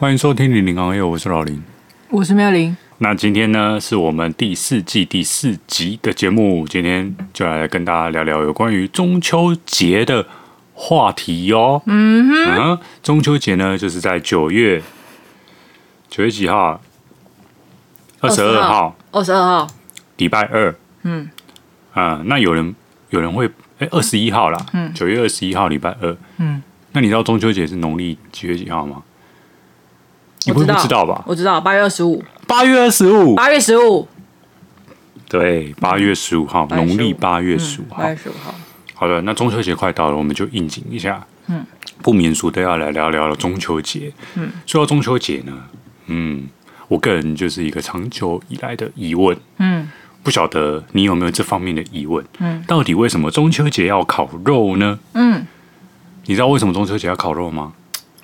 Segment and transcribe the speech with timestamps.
[0.00, 1.60] 欢迎收听零零行业，我是老林，
[2.10, 2.76] 我是妙龄。
[2.98, 10.24] 那今天呢，是我们第四季第四集的节目，今天就来跟大家聊聊有关于中秋节的
[10.72, 11.82] 话题哟。
[11.86, 14.80] 嗯哼，嗯，中秋节呢，就是在九月
[16.08, 16.80] 九月几号？
[18.20, 19.66] 二十二号，二十二号，
[20.18, 20.72] 礼拜二。
[21.02, 21.28] 嗯，
[21.92, 22.72] 啊，那有人
[23.10, 24.64] 有人会哎，二十一号啦。
[24.74, 26.16] 嗯，九月二十一号，礼拜二。
[26.36, 26.62] 嗯，
[26.92, 29.02] 那你知道中秋节是农历几月几号吗？
[30.48, 31.22] 你不会不知道吧？
[31.26, 32.24] 我知道，八月二十五。
[32.46, 33.34] 八月二十五。
[33.34, 34.08] 八月十五。
[35.28, 38.02] 对，八月十五号，农历八月十五号。
[38.02, 38.54] 八月十五号。
[38.94, 41.22] 好的，那中秋节快到了，我们就应景一下。
[41.48, 41.64] 嗯。
[42.00, 44.10] 不免俗都要来聊聊中秋节。
[44.36, 44.50] 嗯。
[44.64, 45.52] 说到中秋节呢，
[46.06, 46.48] 嗯，
[46.88, 49.36] 我个人就是一个长久以来的疑问。
[49.58, 49.86] 嗯。
[50.22, 52.24] 不晓得你有没有这方面的疑问？
[52.38, 52.64] 嗯。
[52.66, 54.98] 到底为什么中秋节要烤肉呢？
[55.12, 55.46] 嗯。
[56.24, 57.74] 你知道为什么中秋节要烤肉吗？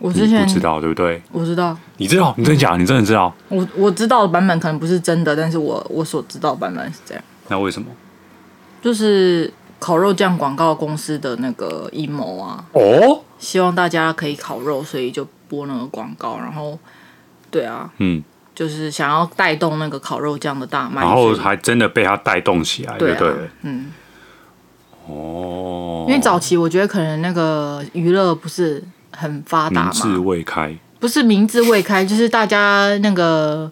[0.05, 1.23] 我之前不知道，对不对？
[1.33, 2.77] 我知道，你知道，你真的假的？
[2.77, 3.35] 你真的知道？
[3.49, 7.25] 我我知道的版本可能不是真的，但是我我所知道的版本是这样。
[7.49, 7.89] 那为什么？
[8.83, 12.63] 就是烤肉酱广告公司的那个阴谋啊！
[12.73, 16.79] 哦，希望大家可以烤肉，所以就播那个广告，然后
[17.51, 18.23] 对啊，嗯，
[18.55, 23.33] 就是想要带动那个烤肉酱的大卖，然后还真的被他带动起来，对对，
[23.63, 23.87] 嗯，
[25.07, 28.85] 哦，因为早期我觉得可能那个娱乐不是。
[29.17, 33.71] 很发达嘛，民智未开，不是民智未开，就是大家那个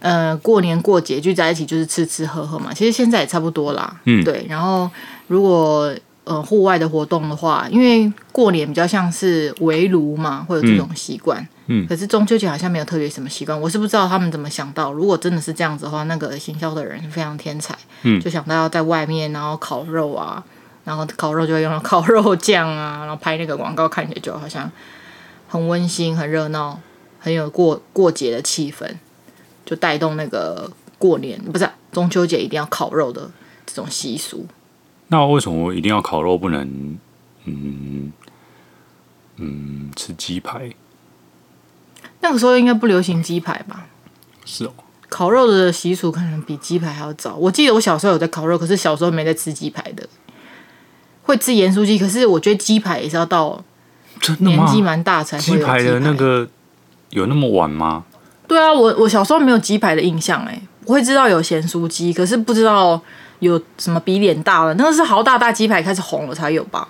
[0.00, 2.72] 呃过年过节聚在一起，就是吃吃喝喝嘛。
[2.72, 4.46] 其实现在也差不多啦，嗯，对。
[4.48, 4.90] 然后
[5.26, 5.94] 如果
[6.24, 11.86] 呃户外的活动的话，因为过年比较像是围炉嘛，会有这种习惯，嗯。
[11.86, 14.92] 可是中秋节好像没有特别什么习惯，我是不知道他们怎么想到。
[14.92, 20.42] 如果真的是这样子的话，那个行销的人是非常天才，嗯，就想到要在外面然后烤肉啊。
[20.84, 24.70] 然后烤肉就会用烤肉酱啊，然后拍那个广告，看起来就好像
[25.48, 26.78] 很温馨、很热闹、
[27.18, 28.94] 很有过过节的气氛，
[29.64, 33.30] 就带动那个过年不是、啊、中秋节一定要烤肉的
[33.64, 34.46] 这种习俗。
[35.08, 36.98] 那为什么我一定要烤肉，不能
[37.44, 38.12] 嗯
[39.36, 40.70] 嗯吃鸡排？
[42.20, 43.86] 那个时候应该不流行鸡排吧？
[44.44, 44.72] 是哦，
[45.08, 47.36] 烤肉的习俗可能比鸡排还要早。
[47.36, 50.06] 我记得我小时候有在烤肉，可是小时候没在吃鸡排的。
[51.24, 53.62] 会吃盐酥鸡，可是我觉得鸡排也是要到
[54.38, 55.78] 年纪蛮大才会有鸡排。
[55.78, 56.46] 鸡排的那个
[57.10, 58.04] 有那么晚吗？
[58.46, 63.00] 对啊，我我小时候没有鸡排的印象哎，我会知道有咸酥鸡，可是不知道
[63.38, 64.74] 有什么比脸大了。
[64.74, 66.86] 那个是豪大大鸡排开始红了才有吧？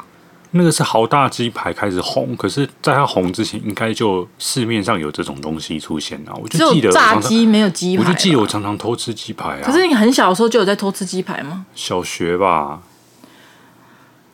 [0.57, 6.33] 那个是豪大鸡排开始红，可是在它红之前，应该就市面上有这种东西出现啊。
[6.41, 9.61] 我就记得炸鸡没有鸡排，我就记得我常常偷吃鸡排啊。
[9.65, 11.67] 可是你很小的时候就有在偷吃鸡排吗？
[11.75, 12.81] 小学吧。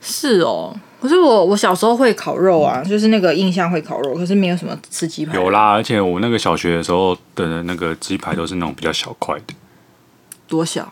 [0.00, 5.34] 是哦，可是我我小时候会烤肉啊，就是那个印象会烤肉，可是没有什么吃鸡排。
[5.34, 9.54] 有啦，而且我那个小学的时候的那个鸡排都是那种比较小块的。
[10.48, 10.90] 多小？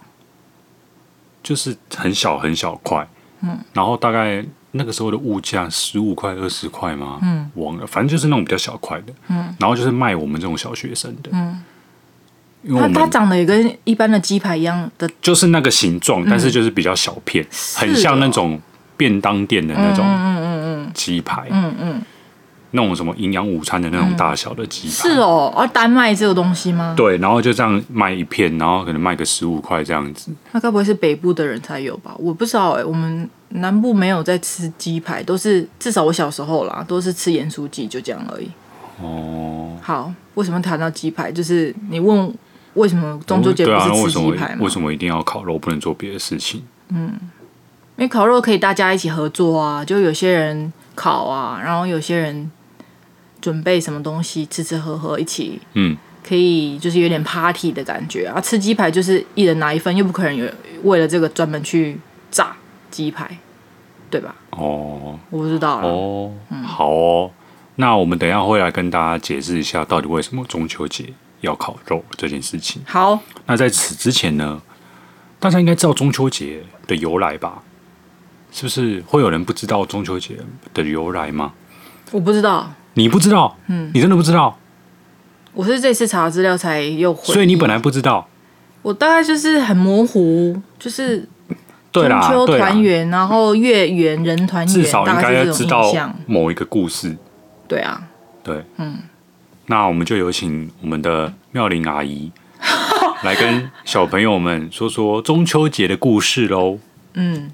[1.43, 3.09] 就是很小很小块。
[3.41, 3.59] 嗯。
[3.73, 7.19] 然后大概那个时候的物价十五块二十块吗？
[7.23, 7.51] 嗯。
[7.55, 9.13] 忘了，反正就是那种比较小块的。
[9.29, 9.55] 嗯。
[9.59, 11.31] 然后就是卖我们这种小学生的。
[11.33, 11.65] 嗯。
[12.63, 18.61] 因为它它长得也跟一般的鸡排一样的，就是那个形状，但是就是比较小片，嗯、很像那种。
[18.99, 22.03] 便当店的那种鸡排，嗯嗯，
[22.73, 26.93] 那种什么营养午餐的那种大小的鸡排，是哦，而单卖这个东西吗？
[26.97, 30.31] 对，然后就这样卖一片，然后可能卖个十五块这样子。
[30.53, 32.15] 那该不会是北部的人才有吧？
[32.19, 38.51] 我不知道哎，我们南部没有在吃鸡排，都是至少我小时候啦，都是吃盐酥鸡，就这样而已。
[39.01, 41.31] 哦，好，为什么谈到鸡排？
[41.31, 42.35] 就是你问
[42.75, 44.63] 为什么中秋节不是吃鸡排吗？
[44.63, 46.63] 为什么一定要烤肉，不能做别的事情？
[46.89, 47.13] 嗯。
[47.99, 52.49] 因为烤肉可以大家一起合作啊，就有些人烤啊，然后有些人
[53.41, 58.41] 准备什么东西吃吃喝喝一起，嗯，可以就是有点 party 的感觉啊。
[58.41, 60.49] 吃鸡排就是一人拿一份，又不可能有
[60.85, 61.99] 为了这个专门去
[62.31, 62.57] 炸
[62.89, 63.37] 鸡排，
[64.09, 64.33] 对吧？
[64.51, 67.29] 哦，我不知道哦，嗯，好哦，
[67.75, 72.81] 那我们等一下会来跟大家解释一下，到底为什么中秋节要烤肉这件事情。
[72.87, 74.63] 好，那在此之前呢，
[75.41, 77.61] 大家应该知道中秋节的由来吧？
[78.51, 80.37] 是不是会有人不知道中秋节
[80.75, 81.53] 的由来吗？
[82.11, 84.59] 我不知道，你不知道，嗯，你真的不知道？
[85.53, 88.27] 我是这次查资料才又回，所以你本来不知道？
[88.83, 91.29] 我大概就是很模糊，就是
[91.93, 95.93] 中秋团圆，然后月圆人团圆，至少应该要知道
[96.27, 97.17] 某一个故事。
[97.67, 98.01] 对啊，
[98.43, 98.99] 对，嗯，
[99.67, 102.31] 那我们就有请我们的妙龄阿姨
[103.23, 106.79] 来跟小朋友们说说中秋节的故事喽。
[107.15, 107.51] 嗯。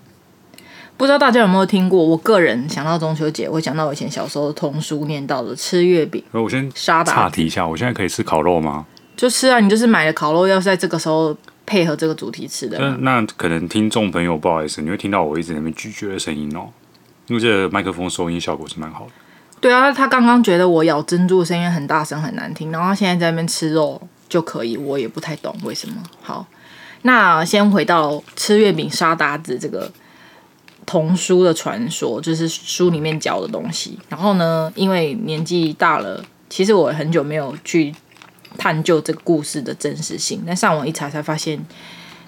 [0.96, 2.02] 不知道大家有没有听过？
[2.02, 6.22] 我个人想到中秋节，我想到我以前小时候的童书念到的吃月饼。
[6.30, 8.86] 我先沙岔题一下，我现在可以吃烤肉吗？
[9.16, 9.58] 就吃啊！
[9.60, 11.36] 你就是买了烤肉，要是在这个时候
[11.66, 12.78] 配合这个主题吃的。
[12.78, 16.68] 那那可能听众朋友不好意思，你会听到我一直在那边咀嚼的声音哦，
[17.26, 19.12] 因为这个麦克风收音效果是蛮好的。
[19.60, 25.96] 对啊，他刚刚觉得我咬珍珠的声音很大声很难听，然后他现在在那边吃肉就可以，我也不太懂为什么。
[26.22, 26.46] 好，
[27.02, 29.90] 那先回到吃月饼沙达子这个。
[30.86, 33.98] 童书的传说就是书里面教的东西。
[34.08, 37.94] 然后呢，因为年纪大了，其实我很久没有去
[38.58, 40.42] 探究这个故事的真实性。
[40.46, 41.64] 但上网一查才发现，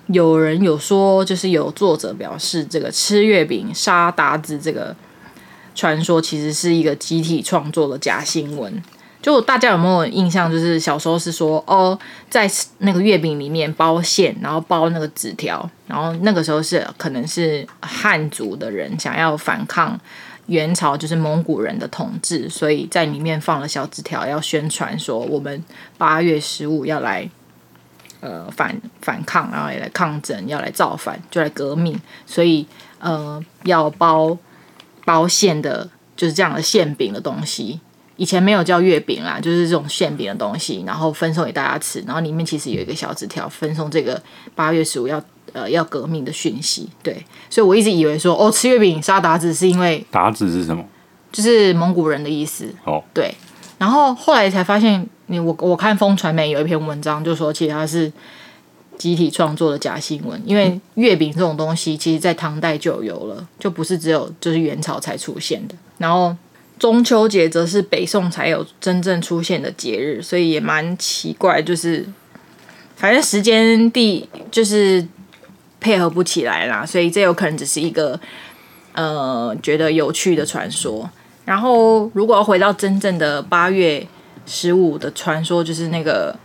[0.08, 4.94] 有人有说，就是有作者表示，这个吃月饼杀达子这个
[5.74, 8.82] 传说其实是一个集体创作的假新闻。
[9.26, 10.48] 就大家有没有印象？
[10.48, 11.98] 就是小时候是说哦，
[12.30, 19.98] 在那个月饼里面包馅，然后包那个纸条，然后那个时候是可能是汉族的人想要反抗
[20.46, 25.60] 元朝，就是蒙古人的统治，所以在里面放了小纸条，要宣传说我们
[25.98, 27.28] 八月十五要来
[28.20, 32.64] 呃反反抗，然后也来抗争，要来造反，就来革命，所以
[33.00, 34.38] 呃要包
[35.04, 37.80] 包馅的，就是这样的馅饼的东西。
[38.16, 44.20] 以前没有叫月饼啦，就是这种馅饼的东西，然后分送给大家吃，然后里面其实有一个小纸条，分送这个
[44.54, 45.22] 八月十五要
[45.52, 46.88] 呃要革命的讯息。
[47.02, 50.82] 对，所以我一直以为说哦，吃月饼杀鞑子是因为鞑子是什么？
[51.30, 52.74] 就是蒙古人的意思。
[52.84, 53.34] 哦，对。
[53.76, 58.10] 然后后来才发现，你我我看风传媒有一篇文章，就说其实它是
[58.96, 65.74] 集体创作的假新闻，因为月饼这种东西，其实在唐代就有了，就不是只有就是元朝才出现的。
[65.98, 66.34] 然后。
[66.78, 72.04] 中秋节则是北宋才有真正出现的节日，所以也蛮奇怪，就是
[72.96, 75.06] 反正时间地就是
[75.80, 78.20] 配合不起来啦，所以这有可能只是一个
[78.92, 81.08] 呃觉得有趣的传说。
[81.46, 84.06] 然后如果要回到真正的八月
[84.44, 86.38] 十五的传说，就是那个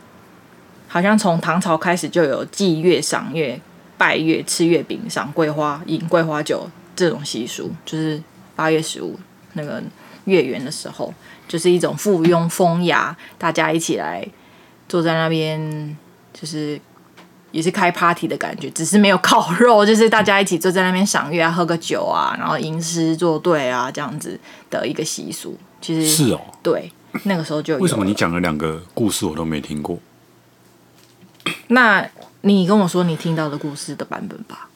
[0.87, 3.59] 好像从唐朝开始就有祭月、赏月、
[3.97, 8.23] 拜月、吃月饼、赏桂花、饮桂花酒这种习俗，就是
[8.55, 9.19] 八月十五
[9.55, 9.83] 那个。
[10.25, 11.13] 月圆的时候，
[11.47, 14.27] 就是一种附庸风雅，大家一起来
[14.87, 15.97] 坐在那边，
[16.33, 16.79] 就是
[17.51, 24.39] 也是开 party 的感觉，只是没有烤肉， 就是大家一起坐在那边赏月啊，喝个酒啊，然后吟诗作对啊，这样子
[24.69, 25.57] 的一个习俗。
[25.81, 26.91] 其实是哦，对，
[27.23, 27.79] 那个时候就有。
[27.79, 29.97] 为什么你讲了两个故事我都没听过？
[31.69, 32.07] 那
[32.41, 34.69] 你跟我说你听到的故事的版本吧。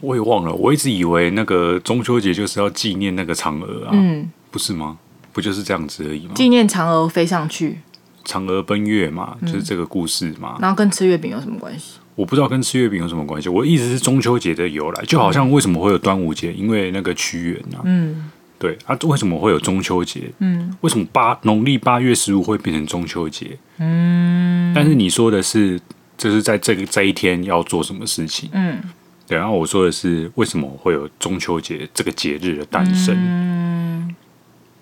[0.00, 3.90] 我也忘了，我一直以为那个中秋节就是要纪念那个嫦娥啊。
[3.92, 4.30] 嗯。
[4.50, 4.98] 不是吗？
[5.32, 6.32] 不就是这样子而已吗？
[6.34, 7.78] 纪念嫦娥飞上去，
[8.24, 10.56] 嫦娥奔月嘛，就是这个故事嘛。
[10.60, 11.98] 然后跟吃月饼有什么关系？
[12.16, 13.48] 我不知道跟吃月饼有什么关系。
[13.48, 16.52] 我的意思是中秋节的由来，就好像为什么会有端午节？
[16.52, 17.82] 因为那个屈原啊。
[17.84, 18.28] 嗯，
[18.58, 20.22] 对啊，为什么会有中秋节？
[20.40, 23.56] 嗯，为什么八农历八月十五会变成中秋节？
[23.78, 25.80] 嗯，但是你说的是，
[26.16, 28.50] 就是在这个这一天要做什么事情？
[28.52, 28.80] 嗯，
[29.28, 29.38] 对。
[29.38, 33.14] 然后我说的是，为什么会有中秋节这个节日的诞生？
[33.16, 34.14] 嗯。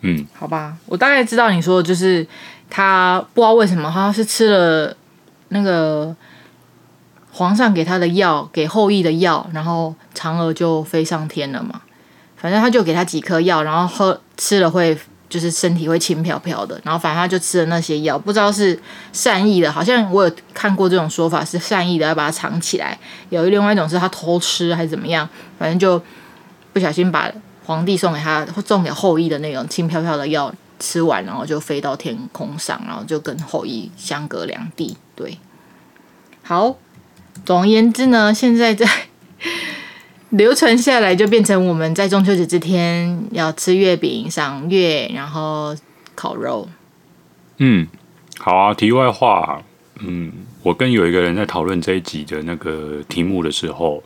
[0.09, 2.25] 嗯，好吧，我大概知道你说的就是
[2.71, 4.97] 他不知道为什么，他是吃了
[5.49, 6.15] 那个
[7.33, 11.81] 皇上给他的药，给后羿的药，然后嫦娥就飞上天了嘛。
[12.37, 14.97] 反正他就给他几颗药，然后喝吃了会
[15.29, 16.81] 就是身体会轻飘飘的。
[16.85, 18.81] 然后反正他就吃了那些药，不知道是
[19.13, 22.97] 善意的，好像我有看过这种说法是善意的，要把它藏起来。
[23.31, 26.01] 有另外一种是他偷吃还是怎么样，反正就
[26.73, 27.29] 不小心把。
[27.67, 34.97] 皇帝送给他，送给后羿的那种轻飘飘的药，吃完然后就飞到天空上，然后就跟后羿相隔两地。
[35.17, 35.37] 对，
[36.45, 36.77] 好，
[37.45, 38.89] 总而言之呢，现在在
[40.31, 45.75] 流传下来，就变成我们在中秋节这天要吃月饼、赏月，然后
[46.15, 46.69] 烤肉。
[47.57, 47.89] 嗯，
[48.39, 48.73] 好啊。
[48.73, 49.61] 题外话，
[49.99, 50.33] 嗯，
[50.63, 54.01] 我跟有一个人在讨论这一集的那个题目的时候。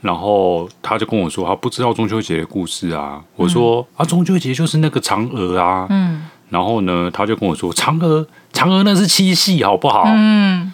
[0.00, 3.22] 然后他就跟我说，他不知道中秋节的故事啊。
[3.34, 5.86] 我说、嗯、啊，中秋节就是那个嫦娥啊。
[5.90, 6.28] 嗯。
[6.50, 10.04] 然后呢，他就跟我说，嫦娥，嫦娥那是七夕，好不好？
[10.06, 10.72] 嗯。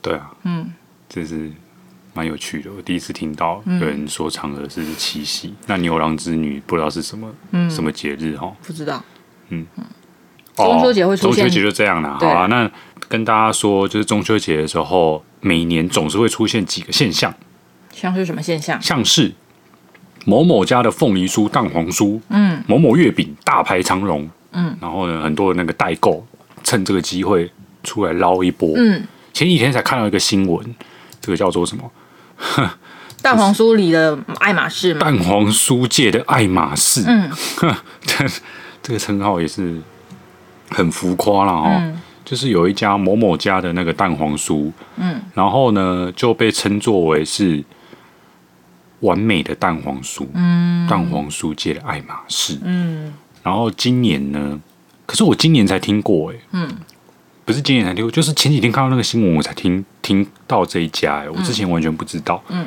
[0.00, 0.32] 对啊。
[0.44, 0.72] 嗯。
[1.08, 1.52] 这是
[2.14, 5.48] 蛮有趣的，我第一次听到有人说嫦娥是七夕。
[5.48, 8.50] 嗯、那牛郎织女不知道是什么，嗯、什么节日哈？
[8.66, 9.02] 不知道。
[9.50, 9.66] 嗯。
[10.56, 12.18] 中秋节会出现，中秋节就这样了。
[12.18, 12.70] 好啊，那
[13.08, 17.32] 跟大家说，就是中秋节的时候，每年总是会出现几个现象。
[18.00, 18.80] 像是什么现象？
[18.80, 19.30] 像是
[20.24, 26.26] 某某家的凤梨酥、蛋黄酥，嗯，某某月饼大排长龙，嗯，然后呢，很多的那个代购
[26.64, 27.50] 趁这个机会
[27.82, 29.06] 出来捞一波，嗯。
[29.32, 30.74] 前几天才看到一个新闻，
[31.20, 31.90] 这个叫做什么？
[33.22, 35.00] 蛋黄酥里的爱马仕吗？
[35.00, 37.30] 蛋黄酥界的爱马仕，嗯，
[38.00, 38.26] 这
[38.82, 39.78] 这个称号也是
[40.70, 41.66] 很浮夸了哦。
[41.68, 47.62] 嗯、就是有一家某某家的那个蛋黄酥，嗯，然后呢就被称作为是
[49.00, 54.60] 完美的蛋黄酥，嗯，蛋黄酥界的爱马仕，嗯，然后今年呢，
[55.06, 56.68] 可是我今年才听过，哎，嗯。
[57.42, 62.40] 不是今年才听过，就是前几天看到那个新闻，我才听听到这一家，哎，我之前完全不知道。
[62.48, 62.64] 嗯，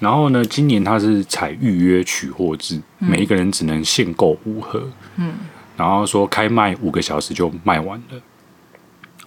[0.00, 4.82] 然后呢，今年它是采预约取货制，嗯、每一个人只能限购五盒。
[5.18, 5.34] 嗯，
[5.76, 8.20] 然后说开卖五个小时就卖完了，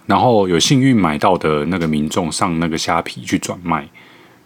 [0.04, 3.88] 然后有幸运买到的那个民众上那个虾皮去转卖，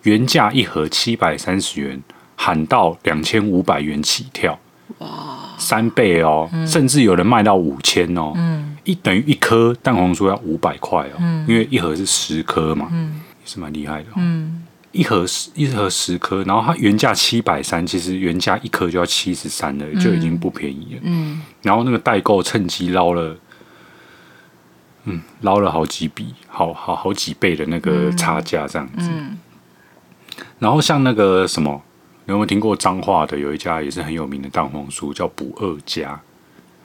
[0.07, 2.01] 原价一盒七百三十元，
[2.37, 4.59] 喊到两千五百元起跳。
[4.99, 5.09] 哇！
[5.59, 14.15] 三倍哦，嗯、甚至有人卖到五千哦，嗯、一等于一颗蛋黄酥要五百块哦，嗯、因为一盒是十颗嘛，嗯、也是蛮厉害的、哦。
[14.19, 21.01] 嗯、一盒十一盒十颗，然后它原价七百三，其实原价一颗就要七十三了，就已经不便宜了。
[21.03, 23.37] 嗯、然后那个代购趁机捞了，
[25.05, 29.11] 嗯，捞了好几笔，好好好几倍的那个差价这样子。
[30.59, 31.83] 然后像那个什么。
[32.29, 36.21] 你有没有听过彰化的有一家也是很有名的蛋黄酥，叫不二家？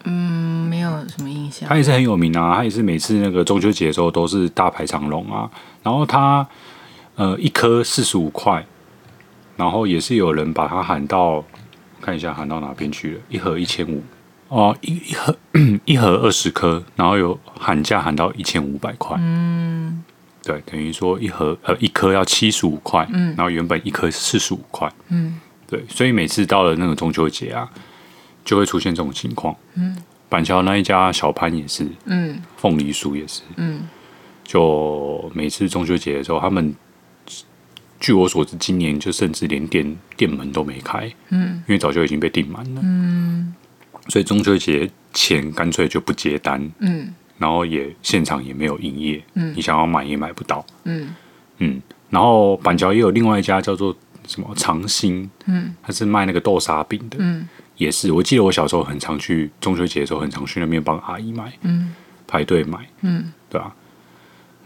[0.04, 1.68] 嗯，没有什么印象。
[1.68, 5.50] 它也是很有名啊，它也是每次那个中秋节的时候都是大排长龙啊。
[5.82, 6.48] 然后它
[7.16, 8.64] 呃一颗四十五块，
[9.56, 11.44] 然后也是有人把它喊到，
[12.00, 14.04] 看一下喊到哪边去了，一盒一千五
[14.50, 15.36] 哦，一一盒
[15.86, 19.18] 一盒二十颗，然后有喊价喊到一千五百块。
[19.20, 20.04] 嗯。
[20.44, 27.70] 对，等于说一盒呃一颗要七十五块，嗯，然后原本一颗四十五块，嗯，对，所以每次到了那个中秋节啊，
[28.44, 29.96] 就会出现这种情况，嗯，
[30.30, 33.88] 板桥那一家小潘也是，嗯，凤梨酥也是，嗯，
[34.44, 36.74] 就每次中秋节的时候，他们
[38.00, 43.54] 据我所知，今年就甚至连店店门都没开，嗯，因为早就已经被订满了，嗯，
[44.08, 47.14] 所以中秋节前干脆就不接单，嗯。
[47.42, 51.16] 然后也现场也没有营业，嗯，你想要买也买不到，嗯。
[51.58, 51.82] 嗯。
[52.12, 53.96] 然后板桥也有另外一家叫做
[54.28, 58.12] 什么长兴，嗯，他是卖那个豆沙饼的，嗯，也是。
[58.12, 61.96] 我记得我小时候很常去中秋节的时候，很常去那边帮阿姨买，嗯，
[62.28, 63.74] 排队买，嗯，对啊。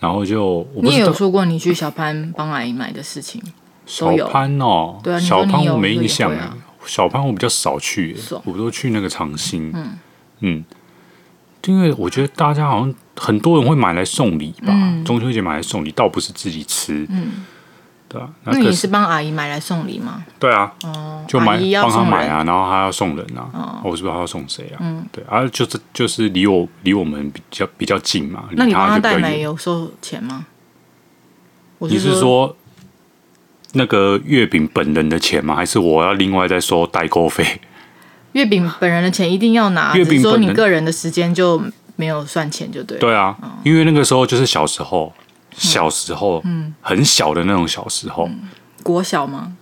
[0.01, 3.41] 然后就你也有说过你去小潘帮阿姨买的事情，
[3.85, 9.97] 小潘哦，对啊，小潘我没印象啊，小潘我比较少去，我都去那个长兴，嗯。
[10.41, 10.65] 嗯。
[11.65, 17.45] 因为我觉得大家好像很多人会买来送礼吧，嗯、中秋节买来送礼，倒不是自己吃，嗯，
[18.07, 18.29] 对啊。
[18.43, 20.23] 那，那你是帮阿姨买来送礼吗？
[20.39, 24.77] 对啊，哦，就买帮她买啊，然后她要送人啊，哦、我是不知道她要送谁啊？
[24.79, 28.45] 嗯，对，啊，就是就是离我离我们比较比较近嘛。
[28.51, 30.45] 那你帮她代买有收钱吗？
[31.81, 32.55] 是你是说
[33.73, 35.55] 那个月饼本人的钱吗？
[35.55, 37.59] 还是我要另外再收代购费？
[38.35, 41.61] 月饼本人的钱一定要拿，月饼说你个人的时间就
[41.95, 42.99] 没有算钱就对了。
[42.99, 45.13] 对啊，因为那个时候就是小时候，
[45.55, 48.29] 小时候，嗯，很小的那种小时候，
[48.83, 49.53] 国小吗？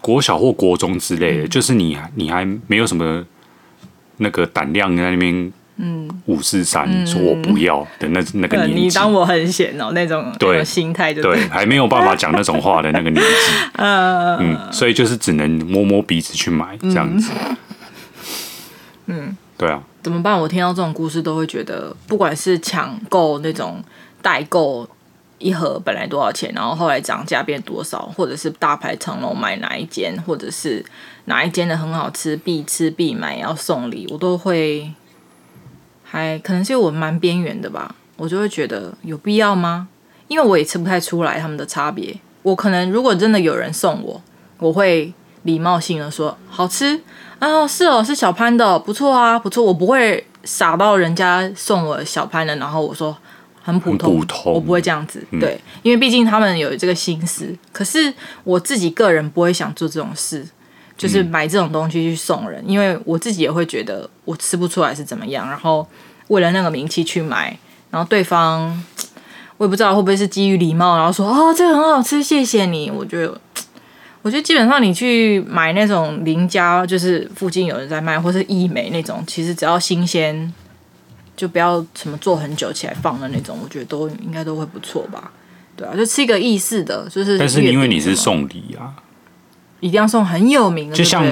[0.00, 3.22] 国小或国中之类的，就是你你还没有什么
[4.16, 17.30] 那个胆量在那边，嗯，五四三说我不要的那那个年纪，你当我很闲哦那种对心态就，对，还没有办法讲那种话的那个年纪， 嗯，所以就是只能摸摸鼻子去买这样子。
[17.38, 17.56] 嗯，
[19.06, 20.38] 嗯对啊，怎么办？
[20.38, 23.82] 我听到这种故事都会觉得，不管是抢购那种
[24.20, 24.86] 代购
[25.38, 30.84] 一盒本来多少钱，然后后来涨价变多少，或者是大排长龙买哪一间，或者是
[31.24, 34.92] 哪一间的很好吃，必吃必买要送礼，我都会
[36.04, 39.88] 还可能是我蛮边缘的吧，我就会觉得有必要吗？
[40.28, 42.18] 因为我也吃不太出来他们的差别。
[42.42, 44.20] 我可能如果真的有人送我，
[44.58, 45.12] 我会
[45.44, 47.00] 礼貌性的说好吃。
[47.38, 49.62] 啊，是哦，是小潘的，不错啊，不错。
[49.62, 53.14] 我不会傻到人家送我小潘的，然后我说
[53.62, 55.22] 很普通，普通我不会这样子。
[55.30, 57.54] 嗯、对，因为毕竟他们有这个心思。
[57.72, 58.12] 可是
[58.42, 60.48] 我自己个人不会想做这种事，
[60.96, 65.86] 就是买这种东西去送人，嗯、因为我自己也会觉得我吃不出来是怎么样，然后
[66.28, 67.58] 为了那个名气去买，
[67.90, 68.82] 然后对方
[69.58, 72.90] 我也不知道会不会是基于礼貌，然后说哦，这个很好吃，谢谢你。
[72.90, 73.38] 我觉得。
[74.26, 80.52] 我觉得基本上你去买那种邻家，就是附近有人在卖，或是义美那种，其实只要新鲜，
[81.36, 85.30] 就不要什么做很久起来放的那种，我觉得都应该都会不错吧。
[85.76, 87.38] 对啊，就吃一个意式的，就是。
[87.38, 88.96] 但是因为你是送礼啊，
[89.78, 91.24] 一定要送很有名的就，就像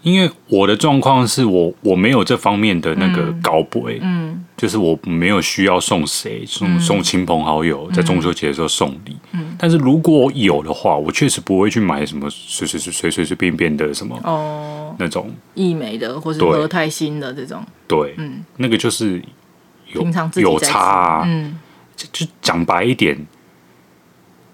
[0.00, 14.96] 因为我的状况是我我没有这方面的那个高贵，嗯，就是我没有需要送谁送送亲朋好友在中秋节的时候送礼，嗯，但是如果有的话，我确实不会去买什么随随随随随随便便的什么哦。
[14.98, 15.32] 那种。
[15.54, 19.22] 易美的或是和泰新的这种，对，嗯，那个就是
[19.92, 20.04] 有
[20.42, 21.56] 有差啊，嗯，
[21.94, 23.16] 就讲白一点，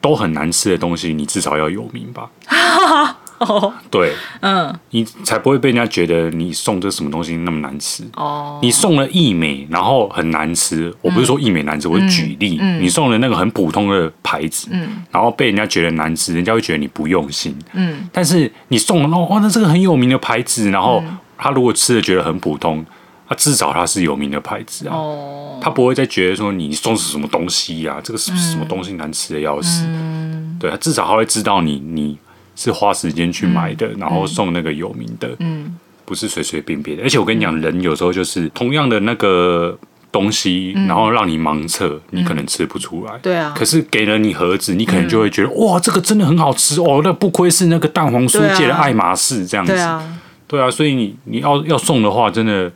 [0.03, 2.31] 都很难吃的东西，你至少要有名吧。
[3.39, 8.05] 哦， 对，嗯，你才不会被人家觉得你送这什么东西那么难吃。
[8.17, 8.59] 哦。
[8.63, 18.09] 你送了义美，然后很难吃，我不是说义美难吃，我是举例，你送了那个很普通的牌子，嗯，然后被人家觉得难吃，人家会觉得你不用心，嗯。
[18.13, 21.03] 但是你送了哦，那这个很有名的牌子，然后
[21.37, 22.85] 他如果吃了觉得很普通，
[23.29, 32.17] 他至少他是有名的牌子啊，哦，他不会再觉得说你送是什么东西呀，这个是什么东西难吃的要死，嗯，对，他至少他会知道你你。
[32.57, 37.03] 是花时间去买的，嗯、然后送那个有名的，嗯，不是随随便便的。
[37.03, 39.77] 而且我跟你讲，人有时候就是同样的那个
[40.13, 43.19] 东西，嗯、然后让你盲测，你可能吃不出来。
[43.21, 43.53] 对啊。
[43.57, 49.73] 可是给了你盒子，你可能就会觉得，嗯、哇，这个真的很好吃哦，那不愧是那个蛋黄酥界的爱马仕这样子。
[49.73, 50.21] 对啊。
[50.47, 52.71] 对啊，所以你你要要送的话，真的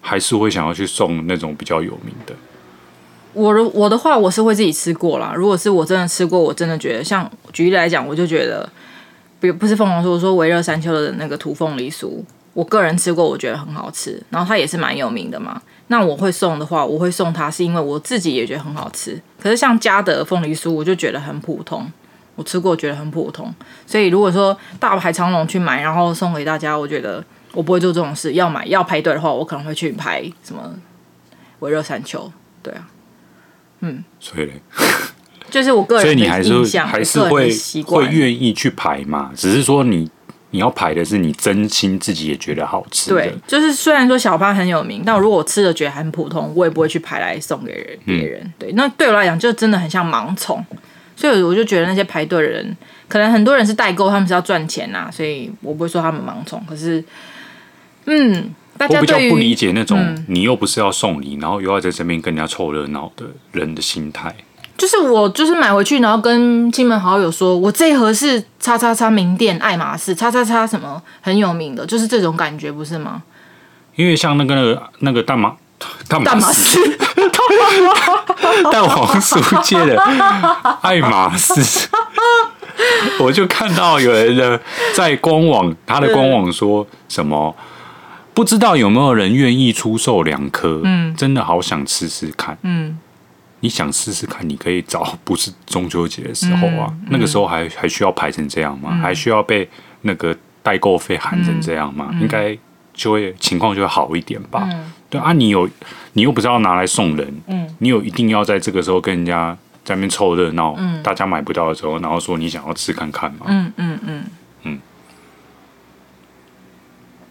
[0.00, 2.34] 还是会想要去送那种比较有名的。
[3.34, 5.32] 我的我的话，我是会自己吃过啦。
[5.36, 8.68] 如果是我真的吃过，我真的觉得，像举例来讲，我就觉得。
[9.42, 12.22] 不不是凤凰酥，我说微热山丘的那个土凤梨酥，
[12.52, 15.60] 我个人吃过，我觉得很好吃，然后它也是蛮有名的嘛。
[15.88, 19.20] 那我会送的话，我会送它，是因为我自己也觉得很好吃。
[19.40, 21.90] 可是像嘉德凤梨酥，我就觉得很普通，
[22.36, 23.52] 我吃过觉得很普通。
[23.84, 27.22] 所以如果说大排长龙去买，然后送给大家，我觉得
[27.52, 28.34] 我不会做这种事。
[28.34, 30.62] 要买要排队的话，我可能会去排什么
[31.58, 32.30] 微热山丘。
[32.62, 32.88] 对啊，
[33.80, 34.62] 嗯，所以嘞。
[35.52, 37.52] 就是我个人，所以你还是还是会
[37.84, 39.30] 会愿意去排嘛？
[39.36, 40.10] 只是说你
[40.50, 43.10] 你要排的是你真心自己也觉得好吃。
[43.10, 48.40] 对，就是虽然说小潘很有名，但如果我吃的觉得很普通，我也不会去排来送给人别人。
[48.42, 50.64] 嗯、对，那对我来讲就真的很像盲从，
[51.14, 52.74] 所以我就觉得那些排队的人，
[53.08, 56.58] 可能很多人是代购，他们是要赚钱呐、啊，所以我不会说他们盲从。
[56.66, 57.04] 可是，
[58.06, 64.34] 嗯，大家我比较不理解那种、嗯、你又不是要送礼，然后又要在这边跟人家凑热闹的人的心态。
[64.76, 73.22] 就是我就是买回去，然后跟亲朋好友说，我这一盒是叉叉叉名店爱马仕，叉叉叉什么很有名的，就是这种感觉，不是吗？
[73.94, 75.54] 因为像那个那个那个蛋马
[76.08, 76.78] 蛋马仕，
[78.72, 80.00] 蛋黄酥界的
[80.80, 81.88] 爱马仕，
[83.20, 84.60] 我就看到有人的
[84.94, 87.54] 在官网，他的官网说什么，
[88.34, 90.80] 不知道有没有人愿意出售两颗？
[90.84, 92.98] 嗯，真的好想吃吃看，嗯。
[93.62, 94.46] 你想试试看？
[94.48, 98.90] 你可以找不是中秋节的时候啊，嗯嗯、那个时候还还需要排成这样吗？
[98.92, 99.68] 嗯、还需要被
[100.00, 102.08] 那个代购费喊成这样吗？
[102.12, 102.58] 嗯、应该
[102.92, 104.68] 就会情况就会好一点吧。
[104.68, 105.68] 嗯、对啊，你有
[106.14, 113.46] 你又不是要拿来送人，嗯、你有一定要在这个时候跟人家在那边凑热闹，嗯、大家买不到的时候，然后说你想要吃看看吗？
[113.46, 114.24] 嗯嗯嗯
[114.64, 114.80] 嗯，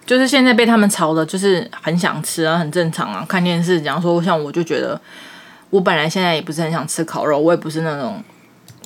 [0.06, 3.26] 就是现在被他们吵的，就是很想吃啊，很正常啊。
[3.28, 5.02] 看电视，假如说像我就觉得。
[5.72, 8.24] 我本来现在也不是很想吃烤肉，我也不是那种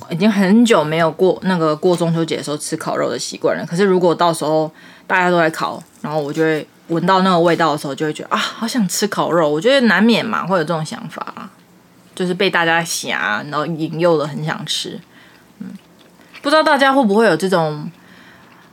[0.10, 3.66] 已经很久没有过那个过中秋节的时候吃烤肉的习惯了。
[3.66, 4.72] 可是如果到时候
[5.06, 9.50] 大家都在烤，然后我就会闻到那个味道的时候，就会觉得啊，好想吃烤肉。
[9.50, 11.50] 我觉得难免嘛，会有这种想法，
[12.14, 15.00] 就是被大家挟，然后引诱的很想吃。
[15.60, 15.68] 嗯，
[16.44, 17.90] 不知道大家会不会有这种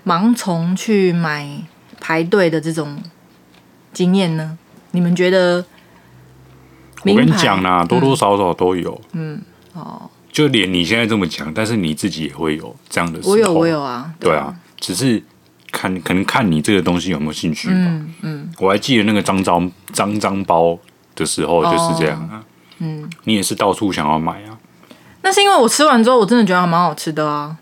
[0.05, 1.49] 盲从去买
[1.99, 3.03] 排队的这种
[3.95, 4.59] 经验呢？
[4.91, 5.65] 你们觉得？
[7.05, 9.01] 我跟你讲啦，多多少少都有。
[9.13, 9.41] 嗯，
[9.75, 13.33] 哦，就连你现在这么讲，但是你自己也会有这样的时候。
[13.33, 14.11] 我有，我有啊。
[14.21, 15.23] 对啊，只是
[15.71, 17.75] 看可能看你这个东西有没有兴趣吧。
[17.75, 18.51] 嗯嗯。
[18.59, 20.79] 我还记得那个脏脏脏脏包
[21.15, 22.43] 的时候就是这样啊。
[22.79, 23.09] 嗯。
[23.25, 24.59] 你也是到处想要买啊？
[25.23, 27.57] 那是因为我吃完之后，我真的觉得还蛮好吃的啊。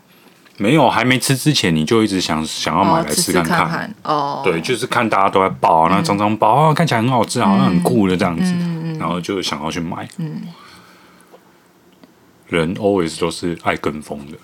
[0.57, 3.95] 没有，还没吃之前，你就一直想想要买来吃看看。
[4.03, 4.41] 哦。
[4.43, 8.53] 对，就是看大家都在爆那脏脏包啊，看起来很好吃，好像很酷的这样子。
[9.01, 10.43] 然后就想要去买，嗯，
[12.47, 14.37] 人 always 都是爱跟风的。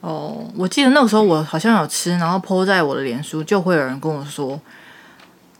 [0.00, 4.58] 哦，我记得那个时候我好像有吃，然后 po 在我的脸书，就会有人跟我说，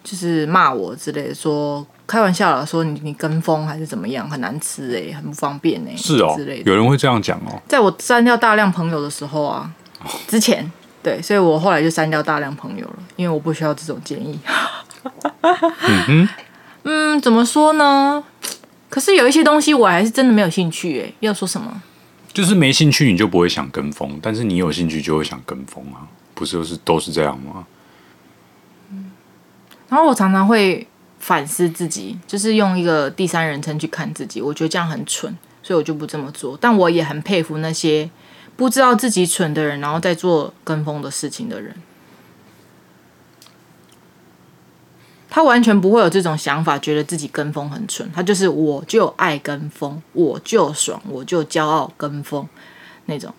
[0.05, 7.61] 就是骂我之类的，说开玩笑了，说你你跟风还是怎么样，很难吃哎，很不方便哎，是哦，之类的，有人会这样讲哦。
[7.67, 9.69] 在我删掉大量朋友的时候啊，
[10.29, 10.71] 之前
[11.03, 14.39] 对，所以我后来就删掉大量朋友了，因为我不需要这种建议。
[15.43, 16.29] 嗯哼。
[16.91, 18.25] 嗯，怎么说呢？
[18.89, 21.15] 可是有一些东西我还是真的没有兴趣诶。
[21.21, 21.83] 要说什么？
[22.33, 27.67] 就是没兴趣你就不会想跟风，但是你有兴趣就会想跟风啊，不是都是都是这样吗？
[28.91, 29.11] 嗯。
[29.91, 30.87] 然后我常常会
[31.19, 36.57] 反思自己，就是用一个第三人称去看自己，我觉得这样很蠢，所以我就不这么做。
[36.59, 38.09] 但我也很佩服那些
[38.57, 41.77] 不知道自己蠢的人，然后在做跟风的事情的人。
[45.31, 48.11] 他完全不会有这种想法，觉得自己跟风很蠢。
[48.15, 52.49] 他就是我就爱跟风，我就爽，我就骄傲跟风
[53.07, 53.33] 那种。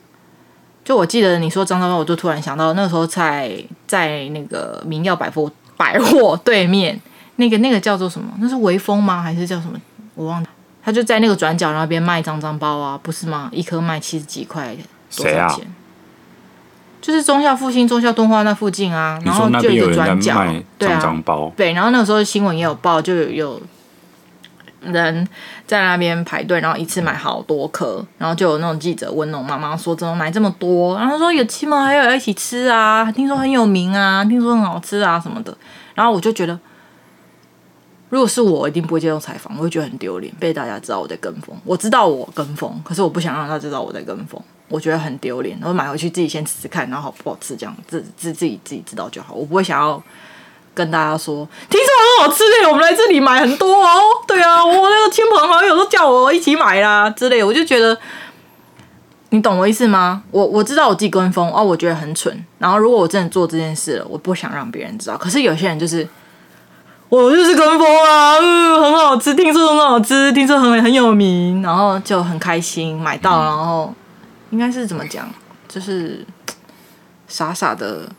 [0.83, 6.99] 就我记得你说张昭报，我就突然想到那时候在在那个明耀百货百货对面，
[7.35, 8.31] 那个那个叫做什么？
[8.39, 9.21] 那是微风吗？
[9.21, 9.79] 还是叫什么？
[10.15, 10.49] 我忘了。
[10.81, 13.49] 他就在那个转角那边卖脏脏包啊，不是吗？
[13.51, 14.75] 一颗卖七十几块，
[15.15, 15.67] 多少钱？
[17.01, 20.45] 就是中校复兴、中校敦化那附近啊，然后就一个转角，
[20.77, 20.99] 对啊，
[21.55, 23.61] 对，然后那个时候新闻也有报，就有有
[24.81, 25.27] 人
[25.65, 35.57] 在那边排队，然后一次买好多颗，然后就有那种记者问那种妈妈说：“怎么买这么多？”然后说：“有亲朋好友一起吃啊，听说很有名啊， 听说很好吃啊什么的。”
[35.95, 36.57] 然后我就觉得，
[38.09, 41.55] 如果是我，一定不会接受采访，我会觉得很丢脸，被大家知道我在跟风。
[41.65, 44.41] 我知道我跟风，可是我不想让他知道我在跟风。
[44.69, 49.33] 我觉得很丢脸，然后买回去自己先吃吃看，然后好不好吃这样，自自自己自己知道就好。
[49.33, 50.01] 我不会想要
[50.75, 53.99] 跟大家说，听说很好吃的，我们来这里买很多哦。
[54.27, 57.97] 对啊，我那个亲朋好友都叫我一起买啦之类，我就觉得，
[59.31, 60.21] 你懂我意思吗？
[60.29, 62.45] 我我知道我自己跟风哦，我觉得很蠢。
[62.59, 65.17] 然后如果我真的做这件事了，我不想让别人知道。
[65.17, 66.07] 可是有些人就是，
[67.09, 73.91] 我就是跟风啊，嗯，很好吃，听说很好吃，听说很很有名，然后就很开心买到，然后。
[74.51, 75.31] 应该是怎么讲？
[75.67, 76.25] 就是
[77.27, 78.11] 傻傻的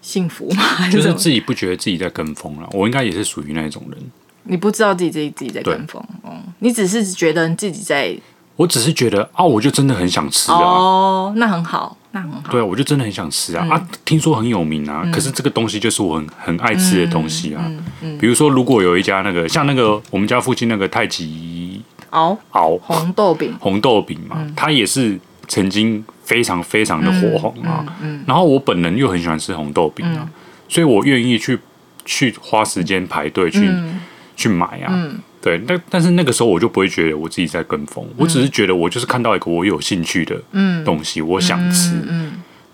[0.00, 0.88] 幸福嘛？
[0.88, 2.68] 就是自己不觉得自己在跟风了。
[2.72, 3.98] 我应该也是属于那种人。
[4.44, 8.18] 你不知道自己自己自己在跟风哦，你只是觉得自己在。
[8.56, 10.56] 我只是觉得啊，我就真的很想吃啊。
[10.56, 12.42] 哦，那很好，那很好。
[12.50, 13.88] 对啊，我就真的很想吃啊、嗯、啊！
[14.06, 17.62] 听说很有名啊、嗯，可是这个东西就是我很很爱吃的东西啊。
[17.66, 21.82] 嗯嗯嗯、比如说，如果有一家那个像那个我们家附近那个太极。
[22.10, 22.76] 熬熬。
[22.78, 28.24] 红豆饼，红豆饼嘛、嗯，它也是曾经非常非常的火红啊、嗯嗯。
[28.26, 30.28] 然后我本人又很喜欢吃红豆饼啊，嗯、
[30.68, 31.58] 所以我愿意去
[32.04, 34.00] 去花时间排队去、嗯、
[34.36, 34.88] 去买啊。
[34.88, 40.40] 嗯、对，但但是那个时候我就不会觉得我自己在跟风、嗯，我只是觉得我就是看到一个我有兴趣的
[40.84, 42.02] 东西，嗯、我想吃。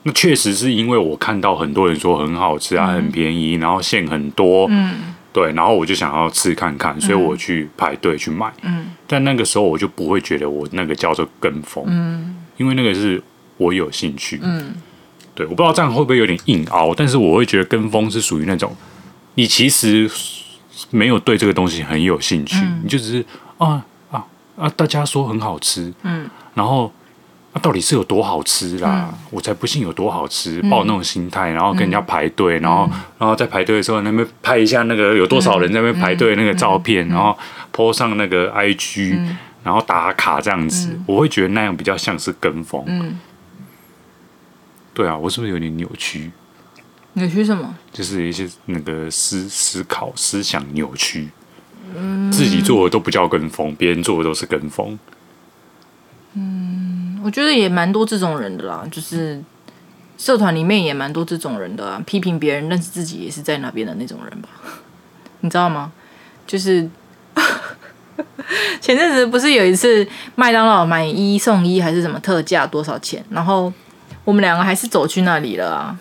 [0.06, 4.66] 那确实是因为我看到很多人说很好吃啊，嗯、很便宜，然后馅很多。
[4.68, 8.50] 嗯对，然后我就想要吃看看，所以我去排队去买。
[8.62, 13.20] 嗯，但那个时候我就不会觉得我那个叫做跟风，嗯，因为那个是
[13.56, 14.38] 我有兴趣。
[14.40, 14.76] 嗯，
[15.34, 18.72] 对，我不知道这样会不会有点硬凹，但是我会觉得跟风是属于那种，
[19.34, 20.08] 你其实
[20.90, 23.24] 没有对这个东西很有兴趣，嗯、你就只是
[23.58, 24.24] 啊啊
[24.56, 26.92] 啊，大家说很好吃，嗯，然后。
[27.54, 29.08] 那、啊、到底是有多好吃啦？
[29.12, 37.38] 嗯、我才不信有多好吃，抱那种心态，然后跟人家排队、嗯，然后，然后在排队的时候，那边拍一下那个有多少人在那边排队那个照片，嗯、然后
[37.72, 42.82] po 上那个 IG，、嗯、然后打卡这样子、嗯，我会觉得那样比较像是跟风。
[42.88, 43.20] 嗯，
[44.92, 46.32] 对啊，我是不是有点扭曲？
[47.12, 47.72] 扭曲什么？
[47.92, 51.28] 就是一些那个思思考、思想扭曲。
[51.94, 54.98] 嗯，自己做的都不叫跟风，别人做的都是跟风。
[56.32, 56.63] 嗯。
[57.24, 59.42] 我觉得也蛮多这种人的啦，就是
[60.18, 64.50] 社团里面也蛮多这种人的啊，批评别人，认识自己也是在那边的那种人吧，
[65.40, 65.90] 你知道吗？
[66.46, 66.86] 就是
[68.78, 73.72] 前阵子不是有一次麦当劳买一送一还是什么特价多少钱，然后
[74.22, 75.98] 我们两个还是走去那里了啊，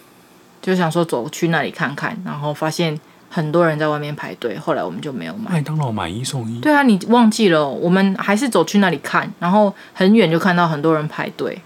[0.62, 3.00] 就想说走去那里看看，然后发现。
[3.34, 5.54] 很多人在外面排队，后来我们就没有买。
[5.54, 6.60] 麦当劳买一送一。
[6.60, 7.68] 对啊，你忘记了？
[7.68, 11.60] 我们还是走去那里看，然后很远就看到很多人排队，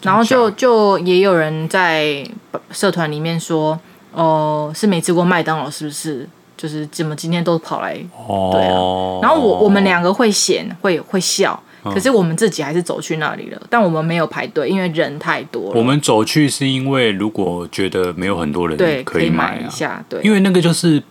[0.00, 2.26] 然后就就也有人在
[2.70, 3.78] 社团里面说
[4.12, 6.26] ：“哦、呃，是没吃过麦当劳，是不是？
[6.56, 9.20] 就是怎么今天都跑来？”哦，对啊。
[9.20, 11.62] 然后我我们两个会嫌，会会笑。
[11.92, 15.78] 可是我们自己还是走去那里了，但我们没有排队，因为人太多了。
[15.78, 21.02] 我们走去是因为如果觉得没有很多人，对，可以买、啊、一下，对，因为那个就是